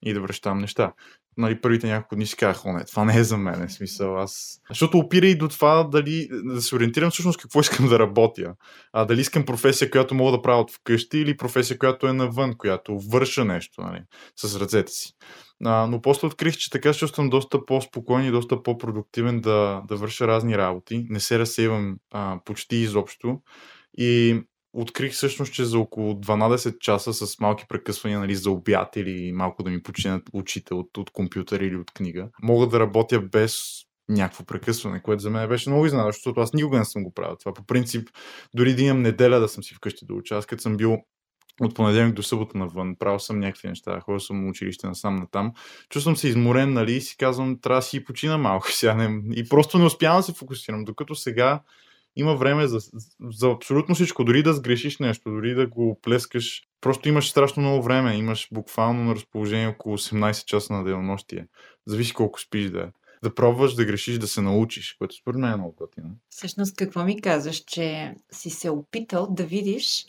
[0.05, 0.93] и да връщам неща
[1.38, 4.62] нали, първите няколко дни си казах, о, не, това не е за мен, смисъл, аз...
[4.69, 8.54] Защото опира и до това дали да се ориентирам всъщност какво искам да работя.
[8.93, 12.58] А, дали искам професия, която мога да правя от вкъщи или професия, която е навън,
[12.58, 14.02] която върша нещо, нали,
[14.36, 15.13] с ръцете си.
[15.65, 19.95] А, но после открих, че така се чувствам доста по-спокоен и доста по-продуктивен да, да
[19.95, 21.06] върша разни работи.
[21.10, 23.41] Не се разсейвам а, почти изобщо.
[23.98, 24.41] И
[24.75, 29.63] открих всъщност, че за около 12 часа с малки прекъсвания нали, за обяд или малко
[29.63, 33.61] да ми починат очите от, от компютър или от книга, мога да работя без
[34.09, 37.35] някакво прекъсване, което за мен беше много изненадващо, защото аз никога не съм го правил
[37.35, 37.53] това.
[37.53, 38.09] По принцип,
[38.53, 40.97] дори да имам неделя да съм си вкъщи да уча, аз като съм бил
[41.61, 45.51] от понеделник до събота навън, правил съм някакви неща, ходил съм училище насам натам.
[45.89, 48.93] Чувствам се изморен, нали, и си казвам, трябва да си почина малко сега.
[48.93, 49.21] Не...
[49.35, 51.61] И просто не успявам да се фокусирам, докато сега
[52.15, 52.80] има време за,
[53.32, 54.23] за абсолютно всичко.
[54.23, 56.62] Дори да сгрешиш нещо, дори да го плескаш.
[56.82, 58.15] Просто имаш страшно много време.
[58.15, 61.47] Имаш буквално на разположение около 18 часа на денонощие.
[61.88, 62.88] Зависи колко спиш да е.
[63.23, 66.10] Да пробваш да грешиш, да се научиш, което според мен е много готино.
[66.30, 70.06] Всъщност, какво ми казваш, че си се опитал да видиш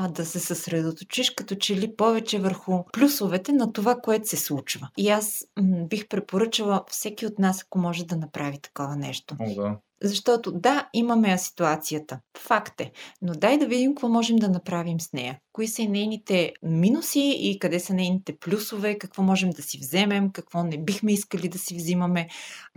[0.00, 4.88] а да се съсредоточиш като че ли повече върху плюсовете на това, което се случва.
[4.96, 9.36] И аз м- бих препоръчала всеки от нас, ако може да направи такова нещо.
[9.40, 9.78] О, да.
[10.02, 12.20] Защото да, имаме ситуацията.
[12.38, 12.92] Факт е.
[13.22, 15.38] Но дай да видим какво можем да направим с нея.
[15.52, 20.62] Кои са нейните минуси и къде са нейните плюсове, какво можем да си вземем, какво
[20.62, 22.28] не бихме искали да си взимаме.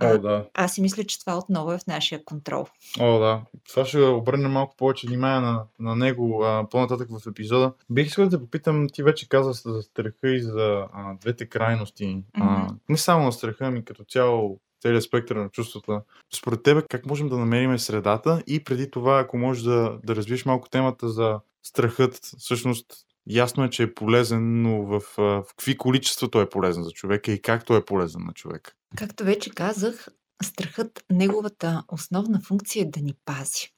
[0.02, 0.46] О, да.
[0.54, 2.66] Аз си мисля, че това отново е в нашия контрол.
[3.00, 3.42] О, да.
[3.70, 7.74] Това ще обърнем малко повече внимание на, на него а, по-нататък в епизода.
[7.90, 12.06] Бих искал да попитам, ти вече каза за страха и за а, двете крайности.
[12.06, 12.24] Mm-hmm.
[12.34, 16.02] А, не само на страха, ами като цяло целият спектър на чувствата.
[16.36, 20.46] Според тебе как можем да намерим средата и преди това, ако можеш да, да развиеш
[20.46, 22.86] малко темата за страхът, всъщност
[23.28, 27.32] ясно е, че е полезен, но в, в какви количества той е полезен за човека
[27.32, 28.74] и как той е полезен на човека.
[28.98, 30.08] Както вече казах,
[30.44, 33.72] страхът, неговата основна функция е да ни пази.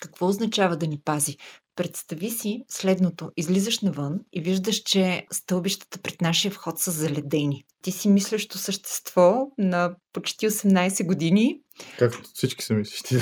[0.00, 1.36] Какво означава да ни пази?
[1.76, 3.30] Представи си следното.
[3.36, 7.64] Излизаш навън и виждаш, че стълбищата пред нашия вход са заледени.
[7.82, 11.60] Ти си мислещо същество на почти 18 години.
[11.98, 13.16] Както всички са мислещи.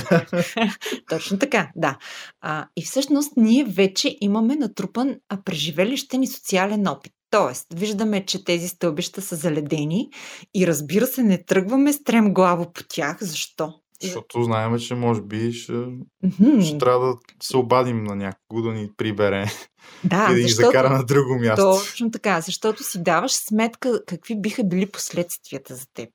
[1.08, 1.98] Точно така, да.
[2.40, 7.12] А, и всъщност ние вече имаме натрупан а преживелищен и социален опит.
[7.30, 10.08] Тоест, виждаме, че тези стълбища са заледени
[10.54, 13.18] и разбира се, не тръгваме стрем главо по тях.
[13.20, 13.74] Защо?
[14.02, 16.62] Защото знаем, че може би ще, mm-hmm.
[16.62, 19.46] ще трябва да се обадим на някого да ни прибере
[20.04, 21.62] да, и да ни закара на друго място.
[21.62, 26.10] Точно така, защото си даваш сметка какви биха били последствията за теб.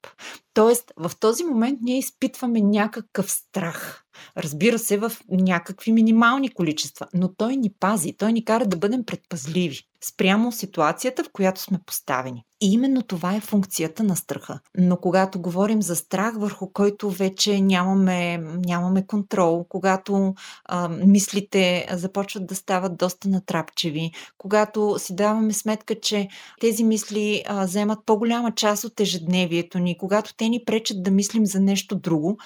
[0.53, 4.03] Тоест, в този момент ние изпитваме някакъв страх.
[4.37, 9.03] Разбира се, в някакви минимални количества, но той ни пази, той ни кара да бъдем
[9.03, 12.43] предпазливи спрямо ситуацията, в която сме поставени.
[12.61, 14.59] И именно това е функцията на страха.
[14.77, 20.33] Но когато говорим за страх, върху който вече нямаме, нямаме контрол, когато
[20.65, 26.27] а, мислите започват да стават доста натрапчеви, когато си даваме сметка, че
[26.61, 31.45] тези мисли а, вземат по-голяма част от ежедневието ни, когато те ни пречат да мислим
[31.45, 32.37] за нещо друго,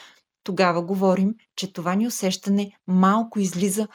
[0.43, 3.87] тогава говорим, че това ни усещане малко излиза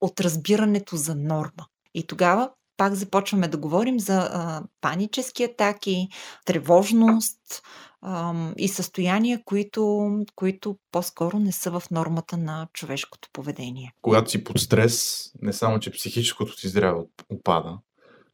[0.00, 1.66] от разбирането за норма.
[1.94, 6.08] И тогава пак започваме да говорим за а, панически атаки,
[6.44, 7.62] тревожност
[8.02, 13.92] а, и състояния, които, които по-скоро не са в нормата на човешкото поведение.
[14.02, 17.78] Когато си под стрес, не само, че психическото ти здраве опада,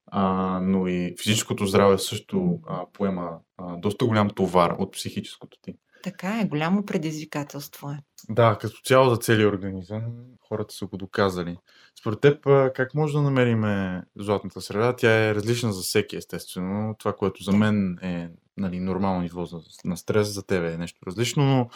[0.06, 5.74] а, но и физическото здраве също а, поема а, доста голям товар от психическото ти.
[6.02, 7.98] Така е, голямо предизвикателство е.
[8.28, 10.02] Да, като цяло за целия организъм
[10.48, 11.56] хората са го доказали.
[12.00, 13.62] Според теб, как може да намерим
[14.16, 14.96] златната среда?
[14.96, 16.94] Тя е различна за всеки, естествено.
[16.98, 19.46] Това, което за мен е нали, нормално ниво
[19.84, 21.68] на стрес, за тебе е нещо различно, но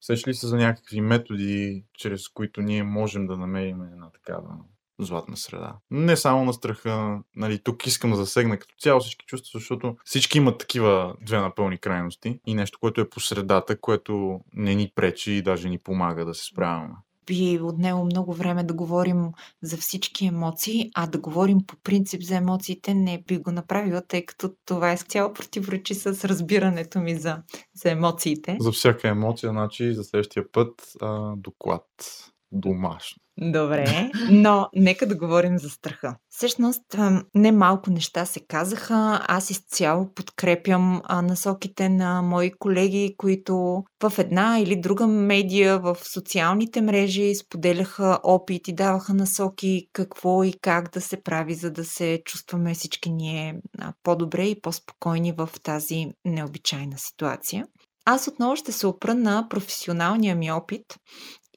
[0.00, 4.56] сещаш ли се за някакви методи, чрез които ние можем да намерим една такава
[5.04, 5.76] златна среда.
[5.90, 10.38] Не само на страха, нали, тук искам да засегна като цяло всички чувства, защото всички
[10.38, 15.32] имат такива две напълни крайности и нещо, което е по средата, което не ни пречи
[15.32, 16.94] и даже ни помага да се справяме
[17.26, 19.30] би отнело много време да говорим
[19.62, 24.26] за всички емоции, а да говорим по принцип за емоциите не би го направила, тъй
[24.26, 27.42] като това е цяло противоречи с разбирането ми за,
[27.74, 28.56] за емоциите.
[28.60, 31.84] За всяка емоция, значи за следващия път а, доклад
[32.52, 33.21] домашно.
[33.40, 36.16] Добре, но нека да говорим за страха.
[36.28, 36.82] Всъщност,
[37.34, 39.24] не малко неща се казаха.
[39.28, 46.80] Аз изцяло подкрепям насоките на мои колеги, които в една или друга медия, в социалните
[46.80, 52.22] мрежи споделяха опит и даваха насоки какво и как да се прави, за да се
[52.24, 53.60] чувстваме всички ние
[54.02, 57.66] по-добре и по-спокойни в тази необичайна ситуация.
[58.04, 60.82] Аз отново ще се опра на професионалния ми опит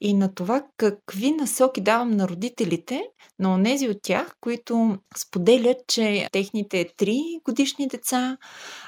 [0.02, 3.04] и на това какви насоки давам на родителите,
[3.40, 8.38] на онези от тях, които споделят, че техните три годишни деца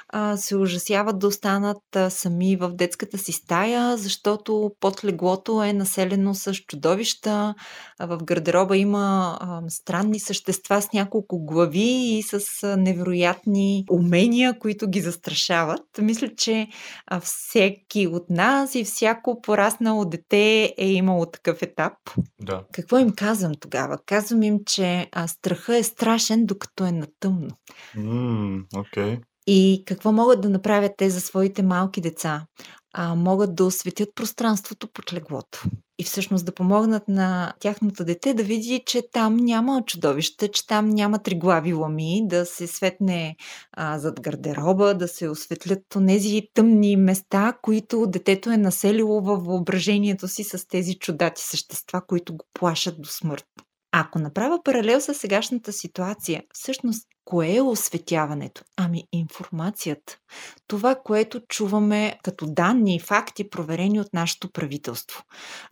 [0.08, 5.72] а, се ужасяват да останат а, сами в детската си стая, защото под леглото е
[5.72, 7.54] населено с чудовища.
[7.98, 14.58] А, в гардероба има а, странни същества с няколко глави и с а, невероятни умения,
[14.58, 15.82] които ги застрашават.
[16.02, 16.68] Мисля, че
[17.06, 21.92] а, всеки от нас и всяко пораснало дете е имало такъв етап.
[22.40, 22.64] Да.
[22.72, 23.98] Какво им казвам тогава?
[24.06, 27.50] Казвам им, че а, страха е страшен, докато е на тъмно.
[27.96, 29.20] Mm, okay.
[29.50, 32.46] И какво могат да направят те за своите малки деца?
[32.92, 35.62] А, могат да осветят пространството под леглото.
[35.98, 40.88] И всъщност да помогнат на тяхното дете да види, че там няма чудовище, че там
[40.88, 43.36] няма триглави лами, да се светне
[43.72, 50.28] а, зад гардероба, да се осветлят тези тъмни места, които детето е населило във въображението
[50.28, 53.46] си с тези чудати същества, които го плашат до смърт.
[53.92, 58.62] Ако направя паралел с сегашната ситуация, всъщност Кое е осветяването?
[58.76, 60.18] Ами информацията.
[60.66, 65.22] Това, което чуваме като данни и факти, проверени от нашето правителство.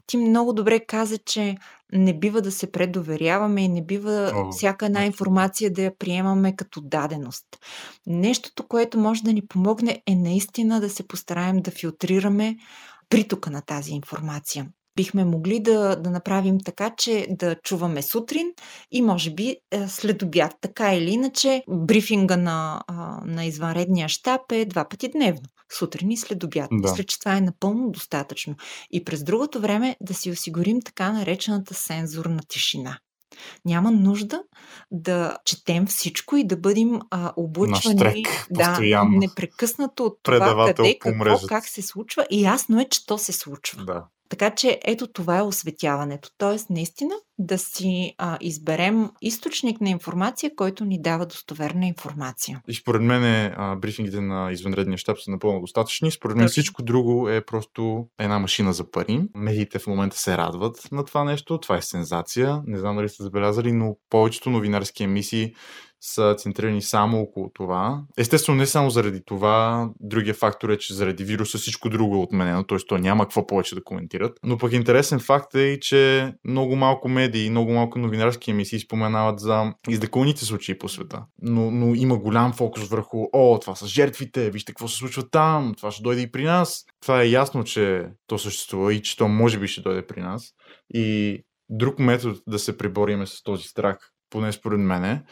[0.07, 1.57] Ти много добре каза, че
[1.93, 6.57] не бива да се предоверяваме и не бива О, всяка една информация да я приемаме
[6.57, 7.47] като даденост.
[8.07, 12.57] Нещото, което може да ни помогне е наистина да се постараем да филтрираме
[13.09, 14.67] притока на тази информация
[14.97, 18.47] бихме могли да, да направим така, че да чуваме сутрин
[18.91, 20.53] и може би е, след обяд.
[20.61, 22.83] Така или иначе, брифинга на,
[23.25, 25.43] на извънредния щаб е два пъти дневно.
[25.73, 26.69] Сутрин и след обяд.
[26.73, 26.91] Да.
[26.91, 28.55] Мисля, че това е напълно достатъчно.
[28.91, 32.99] И през другото време да си осигурим така наречената сензорна тишина.
[33.65, 34.43] Няма нужда
[34.91, 41.47] да четем всичко и да бъдем а, облъчвани штрек, да, непрекъснато от това къде, какво,
[41.49, 42.27] как се случва.
[42.31, 43.85] И ясно е, че то се случва.
[43.85, 44.05] Да.
[44.29, 46.31] Така че ето това е осветяването.
[46.39, 52.63] Тоест, наистина да си а, изберем източник на информация, който ни дава достоверна информация.
[52.69, 56.11] И според мен а, брифингите на извънредния щаб са напълно достатъчни.
[56.11, 59.23] Според мен всичко друго е просто една машина за пари.
[59.35, 61.59] Медиите в момента се радват на това нещо.
[61.59, 62.63] Това е сензация.
[62.67, 65.55] Не знам дали сте забелязали, но повечето новинарски емисии
[66.01, 68.03] са центрирани само около това.
[68.19, 72.65] Естествено, не само заради това, другия фактор е, че заради вируса всичко друго е отменено,
[72.65, 72.79] т.е.
[72.89, 74.39] то няма какво повече да коментират.
[74.43, 79.41] Но пък интересен факт е и, че много малко медии, много малко новинарски емисии споменават
[79.41, 81.25] за излекалните случаи по света.
[81.43, 85.75] Но, но има голям фокус върху, о, това са жертвите, вижте какво се случва там,
[85.77, 86.85] това ще дойде и при нас.
[87.03, 90.53] Това е ясно, че то съществува и че то може би ще дойде при нас.
[90.95, 91.39] И
[91.71, 93.99] друг метод да се пребориме с този страх,
[94.31, 95.23] поне според мене,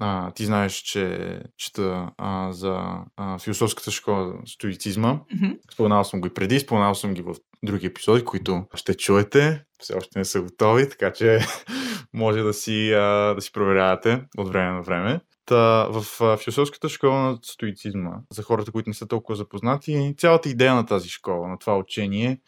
[0.00, 2.80] а, ти знаеш, че чета а, за
[3.16, 5.20] а, философската школа стоицизма.
[5.34, 5.50] Мгм.
[5.72, 9.64] Споменал съм го и преди, споменал съм ги в други епизоди, които ще чуете.
[9.78, 11.40] Все още не са готови, така че
[12.12, 15.20] може да си, а, да си проверявате от време на време.
[15.46, 20.48] Та, в а, философската школа на стоицизма, за хората, които не са толкова запознати, цялата
[20.48, 22.40] идея на тази школа, на това учение,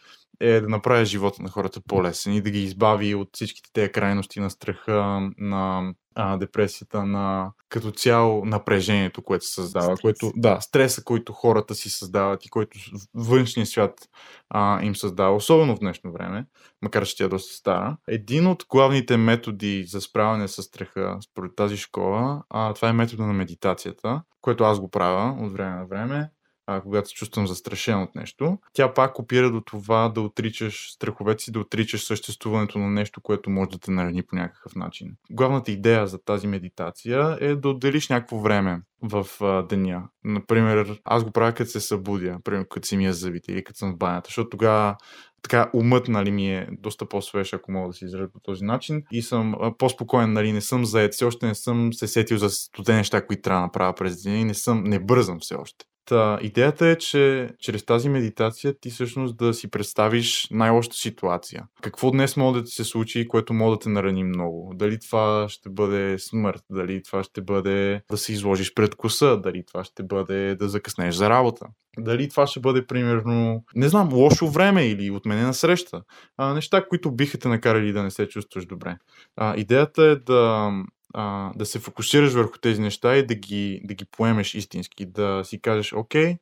[0.44, 4.40] е да направи живота на хората по-лесен и да ги избави от всичките тези крайности
[4.40, 10.00] на страха, на а, депресията, на като цяло напрежението, което се създава, Стрес.
[10.00, 12.78] което, да, стреса, който хората си създават и който
[13.14, 14.08] външния свят
[14.50, 16.46] а, им създава, особено в днешно време,
[16.82, 17.96] макар че тя е доста стара.
[18.08, 23.26] Един от главните методи за справяне с страха, според тази школа, а, това е метода
[23.26, 26.30] на медитацията, което аз го правя от време на време
[26.66, 28.58] а, когато се чувствам застрашен от нещо.
[28.72, 33.50] Тя пак опира до това да отричаш страховете си, да отричаш съществуването на нещо, което
[33.50, 35.16] може да те нарани по някакъв начин.
[35.30, 40.08] Главната идея за тази медитация е да отделиш някакво време в а, деня.
[40.24, 43.78] Например, аз го правя като се събудя, примерно като си ми е зъбите или като
[43.78, 44.96] съм в банята, защото тогава
[45.44, 49.02] така умът нали, ми е доста по-свеж, ако мога да се изразя по този начин.
[49.10, 52.50] И съм а, по-спокоен, нали, не съм заед, все още не съм се сетил за
[52.50, 55.84] стотен неща, които трябва да направя през деня и не, съм, не бързам все още.
[56.06, 61.64] Та, идеята е, че чрез тази медитация ти всъщност да си представиш най-лошата ситуация.
[61.82, 64.72] Какво днес може да ти се случи, което може да те нарани много?
[64.74, 69.64] Дали това ще бъде смърт, дали това ще бъде да се изложиш пред коса, дали
[69.66, 71.66] това ще бъде да закъснеш за работа.
[71.98, 76.02] Дали това ще бъде, примерно, не знам, лошо време или отменена среща.
[76.36, 78.96] А, неща, които биха те накарали да не се чувстваш добре.
[79.36, 80.70] А, идеята е да,
[81.14, 85.06] а, да се фокусираш върху тези неща и да ги, да ги поемеш истински.
[85.06, 86.36] Да си кажеш, окей,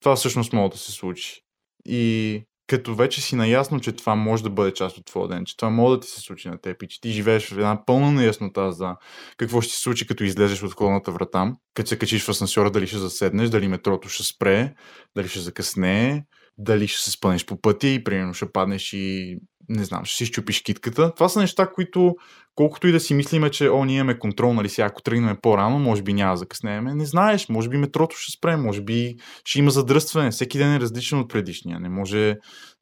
[0.00, 1.40] това всъщност може да се случи.
[1.84, 5.56] И като вече си наясно, че това може да бъде част от твоя ден, че
[5.56, 8.12] това може да ти се случи на теб и че ти живееш в една пълна
[8.12, 8.96] неяснота за
[9.36, 12.86] какво ще се случи, като излезеш от входната врата, като се качиш в асансьора, дали
[12.86, 14.74] ще заседнеш, дали метрото ще спре,
[15.16, 16.22] дали ще закъснее,
[16.58, 19.36] дали ще се спънеш по пътя и примерно ще паднеш и
[19.68, 21.14] не знам, ще си щупиш китката.
[21.14, 22.16] Това са неща, които
[22.54, 25.78] колкото и да си мислиме, че о, ние имаме контрол, нали сега, ако тръгнем по-рано,
[25.78, 26.80] може би няма да.
[26.94, 30.30] Не знаеш, може би метрото ще спре, може би ще има задръстване.
[30.30, 31.80] Всеки ден е различен от предишния.
[31.80, 32.36] Не може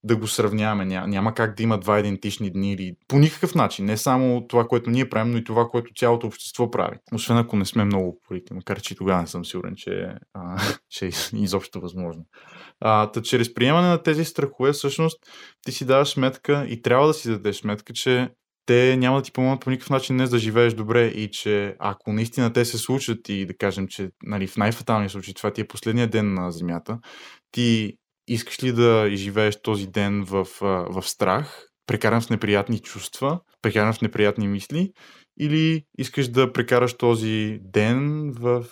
[0.05, 0.85] да го сравняваме.
[0.85, 3.85] Няма, няма как да има два идентични дни или по никакъв начин.
[3.85, 6.97] Не само това, което ние правим, но и това, което цялото общество прави.
[7.15, 11.07] Освен ако не сме много упорити, макар че тогава не съм сигурен, че, а, че
[11.07, 12.25] е изобщо възможно.
[12.81, 15.19] А, та, чрез приемане на тези страхове, всъщност,
[15.67, 18.29] ти си даваш сметка и трябва да си дадеш сметка, че
[18.67, 22.13] те няма да ти помогнат по никакъв начин днес да живееш добре и че ако
[22.13, 25.67] наистина те се случат и да кажем, че нали, в най-фаталния случай това ти е
[25.67, 26.99] последния ден на Земята,
[27.51, 27.97] ти
[28.29, 34.01] искаш ли да изживееш този ден в, в страх, прекаран с неприятни чувства, прекаран с
[34.01, 34.93] неприятни мисли,
[35.41, 38.65] или искаш да прекараш този ден в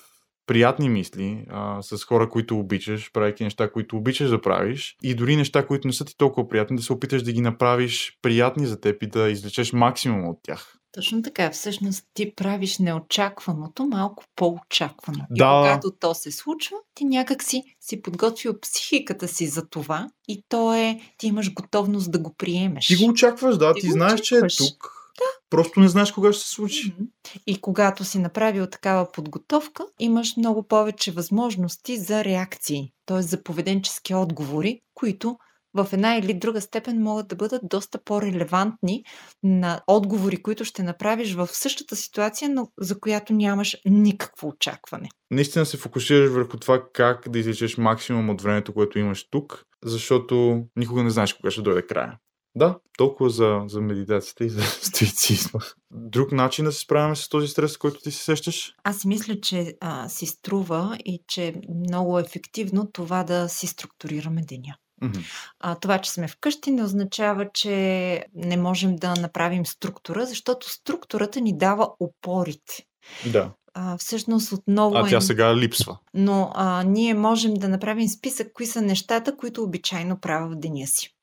[0.51, 5.37] приятни мисли, а, с хора, които обичаш, правейки неща, които обичаш да правиш и дори
[5.37, 8.81] неща, които не са ти толкова приятни, да се опиташ да ги направиш приятни за
[8.81, 10.77] теб и да извлечеш максимум от тях.
[10.93, 11.51] Точно така.
[11.51, 15.25] Всъщност ти правиш неочакваното малко по-очаквано.
[15.31, 15.45] Да.
[15.45, 20.45] И когато то се случва, ти някак си си подготвил психиката си за това и
[20.49, 22.87] то е, ти имаш готовност да го приемеш.
[22.87, 24.71] Ти го очакваш, да, Ти ти, знаеш, че е очакваш.
[25.21, 25.51] Тук.
[25.51, 26.95] Просто не знаеш кога ще се случи.
[27.47, 33.23] И когато си направил такава подготовка, имаш много повече възможности за реакции, т.е.
[33.23, 35.37] за поведенчески отговори, които
[35.75, 39.05] в една или друга степен могат да бъдат доста по-релевантни
[39.43, 45.09] на отговори, които ще направиш в същата ситуация, но за която нямаш никакво очакване.
[45.31, 50.63] Наистина се фокусираш върху това как да излечеш максимум от времето, което имаш тук, защото
[50.77, 52.19] никога не знаеш кога ще дойде края.
[52.55, 55.61] Да, толкова за, за медитацията и за стоицизма.
[55.91, 58.75] Друг начин да се справяме с този стрес, който ти се сещаш?
[58.85, 61.55] Аз мисля, че а, си струва и че е
[61.87, 64.77] много ефективно това да си структурираме деня.
[65.03, 65.21] Мгм.
[65.61, 71.41] А, това, че сме вкъщи, не означава, че не можем да направим структура, защото структурата
[71.41, 72.85] ни дава опорите.
[73.33, 73.53] Да.
[73.75, 75.11] А, всъщност отново А е...
[75.11, 75.99] тя сега липсва.
[76.15, 80.87] Но а, ние можем да направим списък, кои са нещата, които обичайно правя в деня
[80.87, 81.15] си.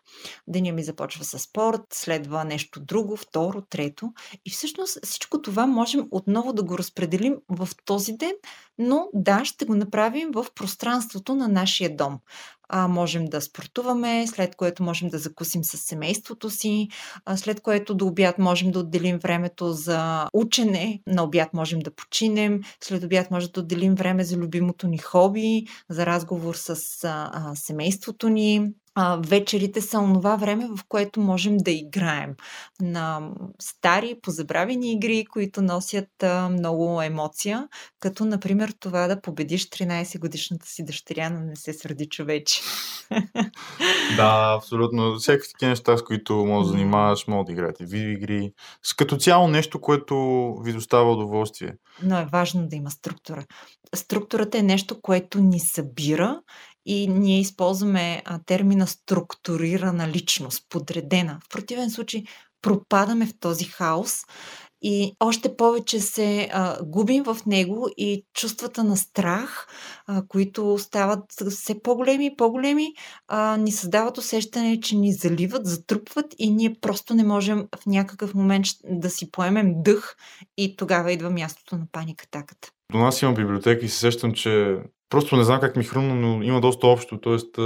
[0.48, 4.14] Деня ми започва с спорт, следва нещо друго, второ, трето.
[4.46, 8.34] И всъщност всичко това можем отново да го разпределим в този ден,
[8.78, 12.20] но да, ще го направим в пространството на нашия дом.
[12.70, 16.88] А, можем да спортуваме, след което можем да закусим с семейството си,
[17.26, 21.96] а, след което до обяд можем да отделим времето за учене, на обяд можем да
[21.96, 26.70] починем, след обяд може да отделим време за любимото ни хоби, за разговор с
[27.04, 32.36] а, а, семейството ни, а, вечерите са онова време, в което можем да играем
[32.82, 33.30] на
[33.60, 37.68] стари, позабравени игри, които носят а, много емоция,
[38.00, 42.62] като например това да победиш 13 годишната си дъщеря, но не се сърди човече.
[44.18, 45.16] Да, абсолютно.
[45.16, 48.52] Всякакви такива неща, с които може да занимаваш, може да играете видеоигри.
[48.84, 50.16] С като цяло нещо, което
[50.64, 51.74] ви достава удоволствие.
[52.04, 53.46] Но е важно да има структура.
[53.96, 56.42] Структурата е нещо, което ни събира
[56.88, 61.40] и ние използваме а, термина структурирана личност, подредена.
[61.46, 62.24] В противен случай
[62.62, 64.24] пропадаме в този хаос
[64.82, 69.68] и още повече се а, губим в него и чувствата на страх,
[70.08, 72.94] а, които стават все по-големи и по-големи,
[73.28, 78.34] а, ни създават усещане, че ни заливат, затрупват и ние просто не можем в някакъв
[78.34, 80.16] момент да си поемем дъх
[80.58, 82.72] и тогава идва мястото на паникатаката.
[82.92, 84.78] До нас има библиотека и се сещам, че
[85.10, 87.20] просто не знам как ми хрумна, но има доста общо.
[87.20, 87.60] Тоест,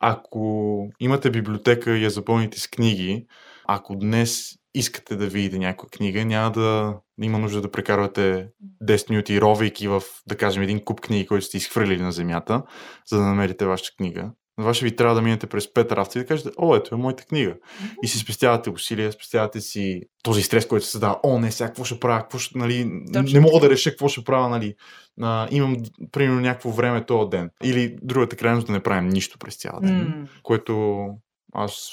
[0.00, 3.26] ако имате библиотека и я запълните с книги,
[3.66, 8.48] ако днес искате да видите някоя книга, няма да има нужда да прекарвате
[8.84, 12.62] 10 минути ровейки в, да кажем, един куп книги, който сте изхвърлили на земята,
[13.06, 14.30] за да намерите вашата книга.
[14.58, 16.98] На ваше ви трябва да минете през пет рафта и да кажете, о, ето е
[16.98, 17.54] моята книга.
[18.02, 21.20] И си спестявате усилия, спестявате си този стрес, който се дава.
[21.22, 23.40] О, не, сега какво ще правя, какво ще, нали, Точно.
[23.40, 24.74] не мога да реша какво ще правя, нали.
[25.22, 25.76] А, имам,
[26.12, 27.50] примерно, някакво време този ден.
[27.64, 30.42] Или другата крайност да не правим нищо през цял ден, mm.
[30.42, 31.04] което
[31.52, 31.90] аз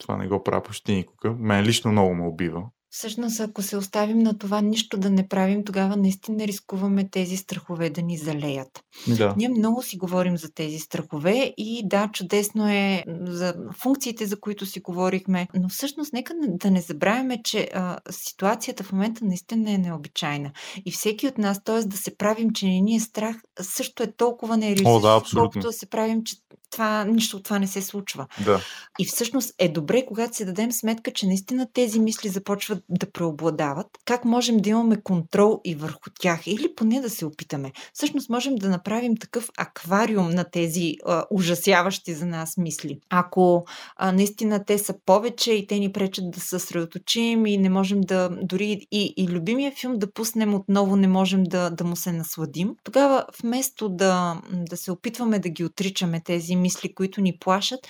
[0.00, 1.34] това не го правя почти никога.
[1.38, 2.62] Мен лично много ме убива.
[2.90, 7.90] Всъщност, ако се оставим на това нищо да не правим, тогава наистина рискуваме тези страхове
[7.90, 8.80] да ни залеят.
[9.18, 9.34] Да.
[9.36, 14.66] Ние много си говорим за тези страхове и да, чудесно е за функциите, за които
[14.66, 19.78] си говорихме, но всъщност нека да не забравяме, че а, ситуацията в момента наистина е
[19.78, 20.50] необичайна.
[20.84, 21.84] И всеки от нас, т.е.
[21.84, 25.72] да се правим, че не ни е страх, също е толкова нереалистично, да, колкото да
[25.72, 26.36] се правим, че
[26.70, 28.26] това, нищо от това не се случва.
[28.44, 28.60] Да.
[28.98, 33.86] И всъщност е добре, когато си дадем сметка, че наистина тези мисли започват да преобладават,
[34.04, 37.72] как можем да имаме контрол и върху тях, или поне да се опитаме.
[37.92, 43.00] Всъщност можем да направим такъв аквариум на тези а, ужасяващи за нас мисли.
[43.10, 43.64] Ако
[43.96, 48.00] а, наистина те са повече и те ни пречат да се съсредоточим и не можем
[48.00, 52.12] да, дори и, и любимия филм да пуснем отново, не можем да, да му се
[52.12, 57.88] насладим, тогава вместо да, да се опитваме да ги отричаме тези мисли, които ни плашат,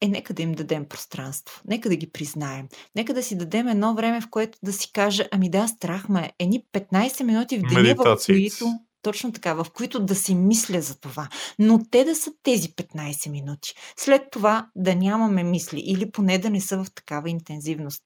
[0.00, 3.94] е нека да им дадем пространство, нека да ги признаем, нека да си дадем едно
[3.94, 7.94] време, в което да си кажа, ами да, страх ме, едни 15 минути в деня,
[7.94, 8.66] в които
[9.04, 11.28] точно така, в които да си мисля за това.
[11.58, 13.74] Но те да са тези 15 минути.
[13.96, 18.02] След това да нямаме мисли или поне да не са в такава интензивност.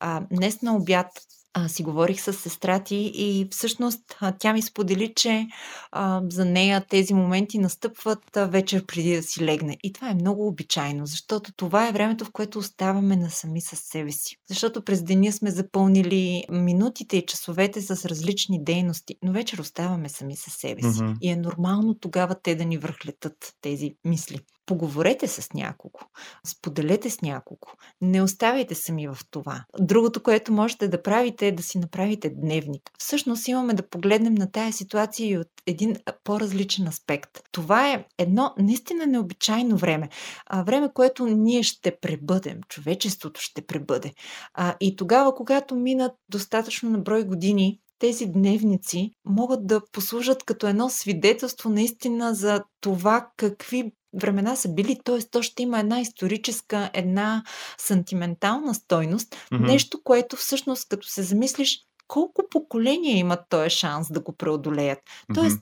[0.00, 1.06] А, днес на обяд
[1.54, 5.46] а, си говорих с сестра ти и всъщност а, тя ми сподели, че
[5.92, 9.76] а, за нея тези моменти настъпват а, вечер преди да си легне.
[9.82, 14.12] И това е много обичайно, защото това е времето, в което оставаме насами с себе
[14.12, 14.36] си.
[14.48, 20.36] Защото през деня сме запълнили минутите и часовете с различни дейности, но вечер оставаме сами
[20.36, 20.88] с себе си.
[20.88, 21.16] Mm-hmm.
[21.20, 24.40] И е нормално тогава те да ни върхлетат тези мисли.
[24.66, 25.98] Поговорете с някого,
[26.46, 27.68] споделете с някого,
[28.00, 29.64] не оставяйте сами в това.
[29.80, 32.90] Другото, което можете да правите е да си направите дневник.
[32.98, 37.30] Всъщност имаме да погледнем на тая ситуация и от един по-различен аспект.
[37.52, 40.08] Това е едно наистина необичайно време.
[40.46, 44.12] А, време, което ние ще пребъдем, човечеството ще пребъде.
[44.54, 50.66] А, и тогава, когато минат достатъчно на брой години, тези дневници могат да послужат като
[50.66, 55.18] едно свидетелство наистина за това какви времена са били, т.е.
[55.30, 57.44] то ще има една историческа, една
[57.78, 59.66] сантиментална стойност, mm-hmm.
[59.66, 64.98] нещо, което всъщност, като се замислиш, колко поколения имат този шанс да го преодолеят.
[64.98, 65.34] Mm-hmm.
[65.34, 65.58] Тоест,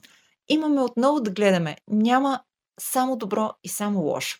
[0.47, 1.77] имаме отново да гледаме.
[1.87, 2.41] Няма
[2.79, 4.39] само добро и само лошо.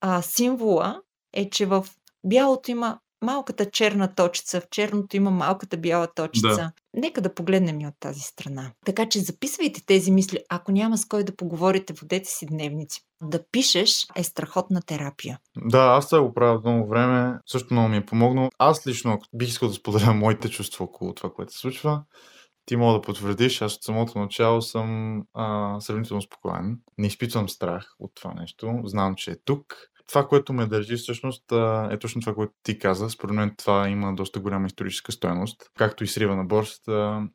[0.00, 1.00] А символа
[1.32, 1.86] е, че в
[2.24, 6.48] бялото има малката черна точица, в черното има малката бяла точица.
[6.48, 6.72] Да.
[6.94, 8.72] Нека да погледнем и от тази страна.
[8.86, 10.38] Така че записвайте тези мисли.
[10.48, 13.00] Ако няма с кой да поговорите, водете си дневници.
[13.22, 15.38] Да пишеш е страхотна терапия.
[15.56, 17.38] Да, аз това го правя много време.
[17.46, 18.50] Също много ми е помогнало.
[18.58, 22.02] Аз лично бих искал да споделя моите чувства около това, което се случва.
[22.66, 26.78] Ти мога да потвърдиш, аз от самото начало съм а, сравнително спокоен.
[26.98, 28.80] Не изпитвам страх от това нещо.
[28.84, 29.74] Знам, че е тук
[30.08, 31.52] това, което ме държи всъщност
[31.90, 33.10] е точно това, което ти каза.
[33.10, 37.28] Според мен това има доста голяма историческа стоеност, както и срива на борсата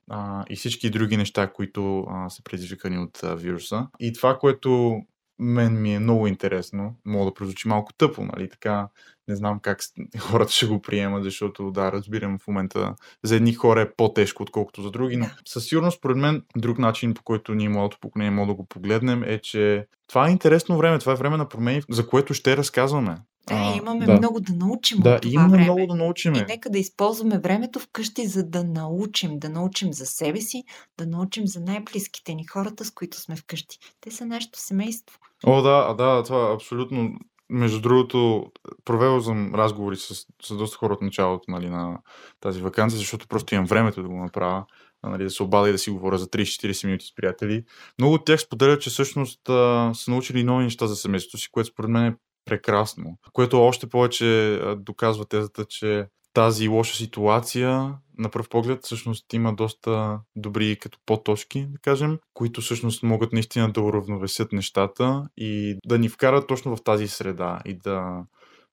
[0.50, 3.88] и всички други неща, които са предизвикани от вируса.
[4.00, 5.02] И това, което
[5.40, 6.96] мен ми е много интересно.
[7.06, 8.50] Мога да прозвучи малко тъпо, нали?
[8.50, 8.88] Така
[9.28, 9.80] не знам как
[10.20, 14.82] хората ще го приемат, защото да, разбирам в момента за едни хора е по-тежко, отколкото
[14.82, 18.48] за други, но със сигурност, според мен, друг начин, по който ние младото поколение може
[18.48, 22.08] да го погледнем е, че това е интересно време, това е време на промени, за
[22.08, 23.18] което ще разказваме.
[23.48, 24.18] Да, а, имаме да.
[24.18, 25.64] много да научим да, от това имаме време.
[25.64, 26.36] много да научим.
[26.36, 29.40] И нека да използваме времето вкъщи, за да научим.
[29.40, 30.64] Да научим за себе си,
[30.98, 33.80] да научим за най-близките ни хората, с които сме вкъщи.
[34.02, 35.20] Те са нашето семейство.
[35.46, 37.12] О, да, да, това е абсолютно.
[37.50, 38.46] Между другото,
[38.86, 42.00] провел съм разговори с, с доста хора от началото нали, на
[42.40, 44.66] тази вакансия, защото просто имам времето да го направя
[45.04, 47.64] нали, да се обада и да си говоря за 30-40 минути с приятели.
[48.00, 51.70] Много от тях споделят, че всъщност а, са научили нови неща за семейството си, което
[51.70, 52.16] според мен е
[52.46, 53.18] прекрасно.
[53.34, 60.20] Което още повече доказва тезата, че тази лоша ситуация, на пръв поглед, всъщност има доста
[60.36, 66.10] добри като по-точки, да кажем, които всъщност могат наистина да уравновесят нещата и да ни
[66.10, 68.24] вкарат точно в тази среда и да,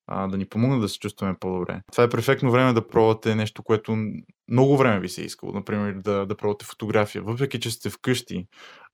[0.07, 1.81] а, да ни помогнат да се чувстваме по-добре.
[1.93, 3.97] Това е перфектно време да пробвате нещо, което
[4.51, 5.53] много време ви се е искало.
[5.53, 7.23] Например, да, да пробвате фотография.
[7.23, 8.47] Въпреки, че сте вкъщи,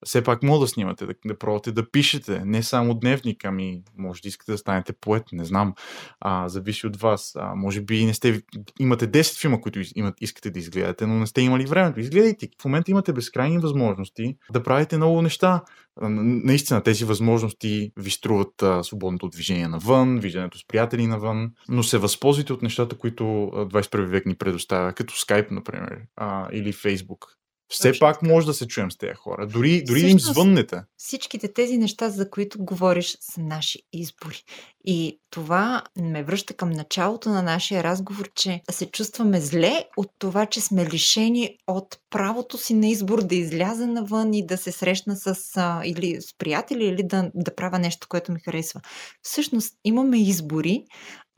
[0.05, 2.43] все пак може да снимате, да, да пробвате да пишете.
[2.45, 5.75] Не само дневник, ами може да искате да станете поет, не знам.
[6.21, 7.33] А, зависи от вас.
[7.37, 8.43] А, може би не сте,
[8.81, 12.01] имате 10 филма, които имат, искате да изгледате, но не сте имали времето.
[12.01, 12.49] Изгледайте.
[12.63, 15.63] В момента имате безкрайни възможности да правите много неща.
[16.01, 21.99] Наистина тези възможности ви струват а, свободното движение навън, виждането с приятели навън, но се
[21.99, 27.37] възползвайте от нещата, които 21 век ни предоставя, като Skype, например, а, или Facebook.
[27.69, 28.07] Все Точно.
[28.07, 29.47] пак може да се чуем с тези хора.
[29.47, 30.83] Дори, дори им звъннете.
[30.97, 34.43] Всичките тези неща, за които говориш, са наши избори.
[34.85, 40.47] И това ме връща към началото на нашия разговор, че се чувстваме зле от това,
[40.47, 45.17] че сме лишени от правото си на избор да изляза навън и да се срещна
[45.17, 48.81] с а, или с приятели, или да, да правя нещо, което ми харесва.
[49.23, 50.85] Всъщност имаме избори,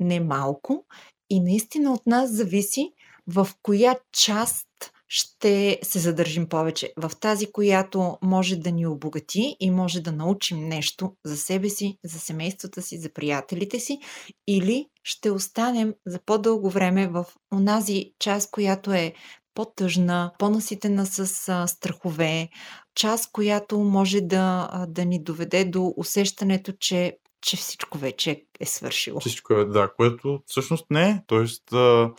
[0.00, 0.84] не малко,
[1.30, 2.92] и наистина от нас зависи
[3.26, 4.66] в коя част
[5.08, 6.92] ще се задържим повече.
[6.96, 11.98] В тази, която може да ни обогати и може да научим нещо за себе си,
[12.04, 13.98] за семействата си, за приятелите си,
[14.46, 19.14] или ще останем за по-дълго време в онази част, която е
[19.54, 22.48] по-тъжна, по-наситена с а, страхове,
[22.94, 28.66] част, която може да, а, да ни доведе до усещането, че че всичко вече е
[28.66, 29.20] свършило.
[29.20, 31.22] Всичко е, да, което всъщност не е.
[31.26, 32.10] Тоест, а,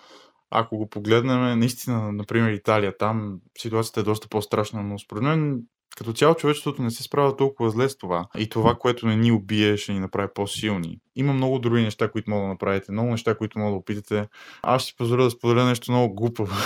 [0.51, 5.61] ако го погледнем, наистина, например, Италия, там ситуацията е доста по-страшна, но според мен
[5.97, 8.27] като цяло човечеството не се справя толкова зле с това.
[8.37, 10.99] И това, което не ни убие, ще ни направи по-силни.
[11.15, 14.27] Има много други неща, които мога да направите, много неща, които мога да опитате.
[14.61, 16.55] Аз ще позволя да споделя нещо много глупаво.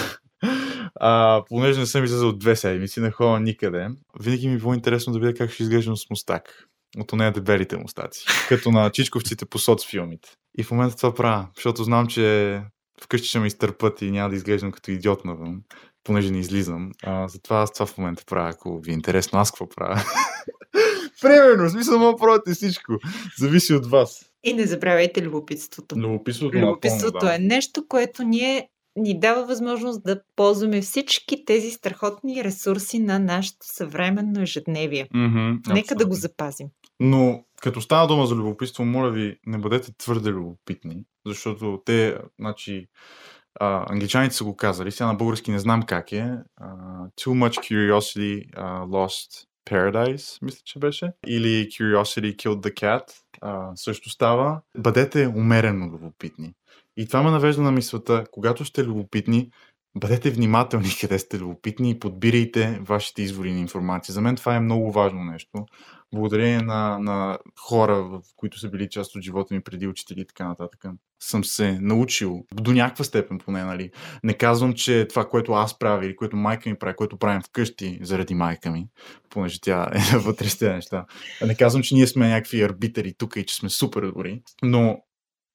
[0.95, 3.87] А, понеже не съм излезал две седмици, не ходя никъде,
[4.19, 6.67] винаги ми е било интересно да видя как ще изглеждам с мустак.
[6.97, 8.25] От нея дебелите мустаци.
[8.49, 10.29] Като на чичковците по соцфилмите.
[10.57, 12.61] И в момента това правя, защото знам, че
[13.01, 15.61] вкъщи ще ме изтърпат и няма да изглеждам като идиот навън,
[16.03, 16.91] понеже не излизам.
[17.03, 20.03] А, затова аз това в момента правя, ако ви е интересно, аз какво правя.
[21.21, 22.93] Примерно, в смисъл мога правите всичко.
[23.37, 24.25] Зависи от вас.
[24.43, 25.95] И не забравяйте любопитството.
[25.95, 27.35] Любопитството, любопитството да.
[27.35, 33.59] е нещо, което ние ни дава възможност да ползваме всички тези страхотни ресурси на нашето
[33.61, 35.07] съвременно ежедневие.
[35.15, 36.67] Mm-hmm, Нека да го запазим.
[36.99, 42.87] Но като стана дума за любопитство, моля ви, не бъдете твърде любопитни, защото те, значи,
[43.59, 46.37] а, англичаните са го казали, сега на български не знам как е.
[46.57, 46.67] А,
[47.21, 51.11] too much curiosity uh, lost paradise, мисля, че беше.
[51.27, 53.03] Или curiosity killed the cat.
[53.41, 54.61] А, също става.
[54.77, 56.53] Бъдете умерено любопитни.
[56.97, 59.49] И това ме навежда на мисълта, когато сте любопитни,
[59.95, 64.13] бъдете внимателни къде сте любопитни и подбирайте вашите извори на информация.
[64.13, 65.65] За мен това е много важно нещо.
[66.13, 70.27] Благодарение на, на хора, в които са били част от живота ми преди учители и
[70.27, 70.85] така нататък,
[71.19, 73.91] съм се научил до някаква степен поне, нали.
[74.23, 77.99] Не казвам, че това, което аз правя или което майка ми прави, което правим вкъщи
[78.01, 78.87] заради майка ми,
[79.29, 81.05] понеже тя е вътре с тези неща.
[81.45, 84.99] Не казвам, че ние сме някакви арбитъри тук и че сме супер добри, но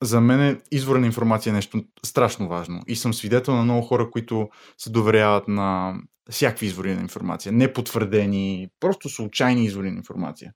[0.03, 2.83] за мен извора на информация е нещо страшно важно.
[2.87, 5.95] И съм свидетел на много хора, които се доверяват на
[6.31, 7.53] всякакви извори на информация.
[7.53, 10.53] Непотвърдени, просто случайни извори на информация.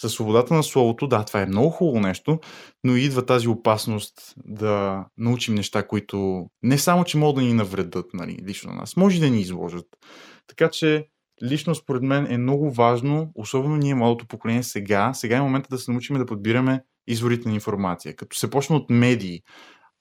[0.00, 2.38] Със свободата на словото, да, това е много хубаво нещо,
[2.84, 8.06] но идва тази опасност да научим неща, които не само, че могат да ни навредат,
[8.14, 9.86] нали, лично на нас, може да ни изложат.
[10.46, 11.06] Така че,
[11.42, 15.78] лично според мен е много важно, особено ние, малото поколение сега, сега е момента да
[15.78, 18.16] се научим да подбираме изворите на информация.
[18.16, 19.40] Като се почне от медии,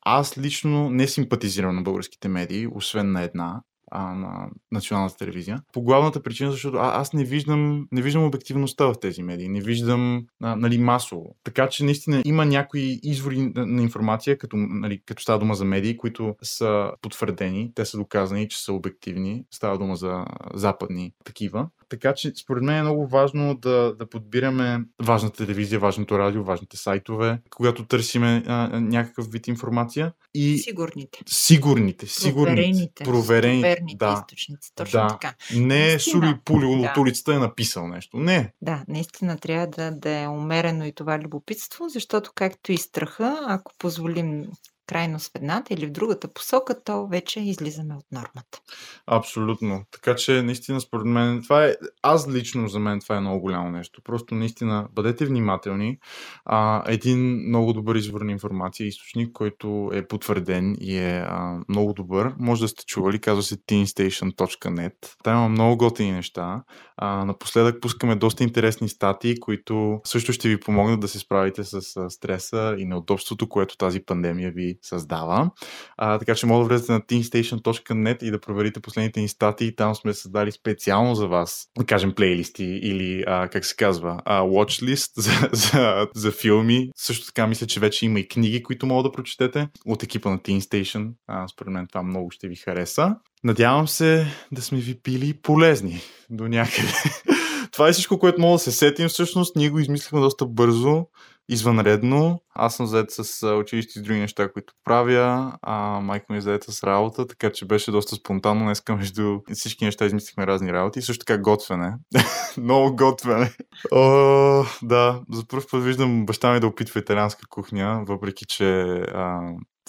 [0.01, 5.61] аз лично не симпатизирам на българските медии, освен на една а, на националната телевизия.
[5.73, 9.61] По главната причина, защото а, аз не виждам, не виждам обективността в тези медии, не
[9.61, 11.35] виждам а, нали, масово.
[11.43, 15.65] Така че наистина има някои извори на, на информация, като, нали, като става дума за
[15.65, 19.43] медии, които са потвърдени, те са доказани, че са обективни.
[19.51, 21.69] Става дума за западни такива.
[21.91, 26.77] Така че, според мен е много важно да, да подбираме важната телевизия, важното радио, важните
[26.77, 30.13] сайтове, когато търсиме а, някакъв вид информация.
[30.33, 31.19] И сигурните.
[31.29, 32.55] Сигурните, сигурните.
[32.55, 33.03] Проверените.
[33.03, 33.61] Проверените.
[33.61, 34.13] Проверените да.
[34.13, 34.71] източници.
[34.75, 35.07] Точно да.
[35.07, 35.33] така.
[35.55, 36.89] Не е Сули Пули да.
[36.89, 38.17] от улицата е написал нещо.
[38.17, 38.53] Не.
[38.61, 43.71] Да, наистина трябва да, да е умерено и това любопитство, защото както и страха, ако
[43.77, 44.45] позволим
[44.91, 48.61] крайност в едната или в другата посока, то вече излизаме от нормата.
[49.07, 49.83] Абсолютно.
[49.91, 51.75] Така че, наистина, според мен, това е.
[52.01, 54.01] Аз лично за мен това е много голямо нещо.
[54.03, 55.97] Просто наистина бъдете внимателни.
[56.45, 61.93] А, един много добър извор на информация, източник, който е потвърден и е а, много
[61.93, 62.33] добър.
[62.39, 64.93] Може да сте чували, казва се teenstation.net.
[65.23, 66.63] Там има много готини неща.
[66.97, 71.81] А, напоследък пускаме доста интересни статии, които също ще ви помогнат да се справите с
[72.09, 75.51] стреса и неудобството, което тази пандемия ви създава.
[75.97, 79.75] А, така че може да влезете на teamstation.net и да проверите последните ни статии.
[79.75, 84.41] Там сме създали специално за вас, да кажем, плейлисти или, а, как се казва, а,
[84.41, 86.89] watchlist за, за, за филми.
[86.95, 90.39] Също така мисля, че вече има и книги, които могат да прочетете от екипа на
[90.39, 91.11] Teamstation.
[91.27, 93.15] А, според мен това много ще ви хареса.
[93.43, 96.93] Надявам се да сме ви пили полезни до някъде.
[97.71, 99.07] това е всичко, което мога да се сетим.
[99.07, 101.05] Всъщност ние го измислихме доста бързо
[101.51, 102.39] извънредно.
[102.55, 105.53] Аз съм заед с училище и други неща, които правя.
[105.61, 108.65] А майка ми е заед с работа, така че беше доста спонтанно.
[108.65, 111.01] Днеска между всички неща измислихме разни работи.
[111.01, 111.93] Също така готвене.
[112.57, 113.51] Много готвене.
[113.91, 118.81] О, да, за първ път виждам баща ми да опитва италианска кухня, въпреки че
[119.13, 119.39] а,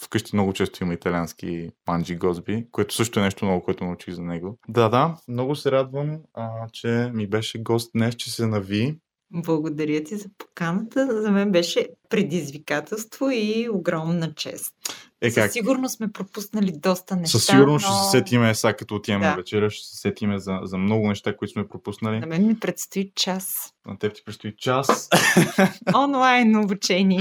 [0.05, 4.23] вкъщи много често има италиански манджи гозби, което също е нещо много, което научих за
[4.23, 4.59] него.
[4.69, 8.99] Да, да, много се радвам, а, че ми беше гост днес, че се нави.
[9.33, 11.23] Благодаря ти за поканата.
[11.23, 14.75] За мен беше предизвикателство и огромна чест.
[15.21, 15.45] Е, как?
[15.45, 17.39] Със сигурност сме пропуснали доста неща.
[17.39, 17.95] Със сигурност но...
[17.95, 19.35] ще се сетиме, сега като отиваме да.
[19.35, 22.21] вечеря, ще се сетиме за, за много неща, които сме пропуснали.
[22.21, 23.75] На мен ми предстои час.
[23.87, 25.09] На теб ти предстои час.
[25.97, 27.21] Онлайн обучение.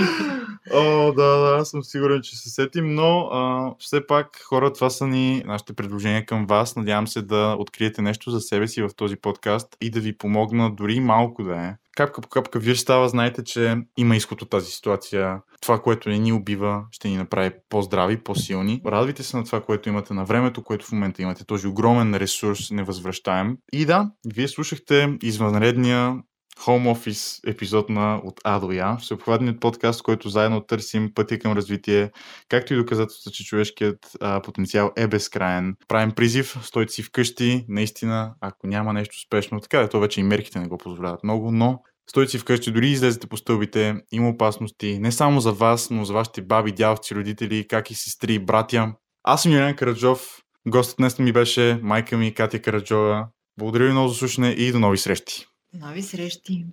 [0.74, 4.90] О, да, да, аз съм сигурен, че се сетим, но а, все пак, хора, това
[4.90, 6.76] са ни нашите предложения към вас.
[6.76, 10.72] Надявам се да откриете нещо за себе си в този подкаст и да ви помогна
[10.72, 11.76] дори малко да е.
[12.02, 15.42] Капка по капка вие става, знаете, че има изход от тази ситуация.
[15.62, 18.82] Това, което не ни убива, ще ни направи по-здрави, по-силни.
[18.86, 21.46] Радвайте се на това, което имате на времето, което в момента имате.
[21.46, 23.58] Този огромен ресурс, невъзвръщаем.
[23.74, 26.16] И да, вие слушахте извънредния
[26.60, 31.54] Home Office епизод на от А до Я, всеобхватният подкаст, който заедно търсим пътя към
[31.54, 32.12] развитие,
[32.50, 35.76] както и доказателство, че човешкият а, потенциал е безкраен.
[35.88, 40.24] Правим призив, стойте си вкъщи, наистина, ако няма нещо спешно, така да то вече и
[40.24, 41.80] мерките не го позволяват много, но
[42.12, 46.14] Стойте си вкъщи, дори излезете по стълбите, има опасности не само за вас, но за
[46.14, 48.94] вашите баби, дядовци, родители, как и сестри, братя.
[49.24, 53.28] Аз съм Юлиан Караджов, гостът днес ми беше майка ми Катя Караджова.
[53.60, 55.46] Благодаря ви много за слушане и до нови срещи!
[55.74, 56.66] Нови срещи!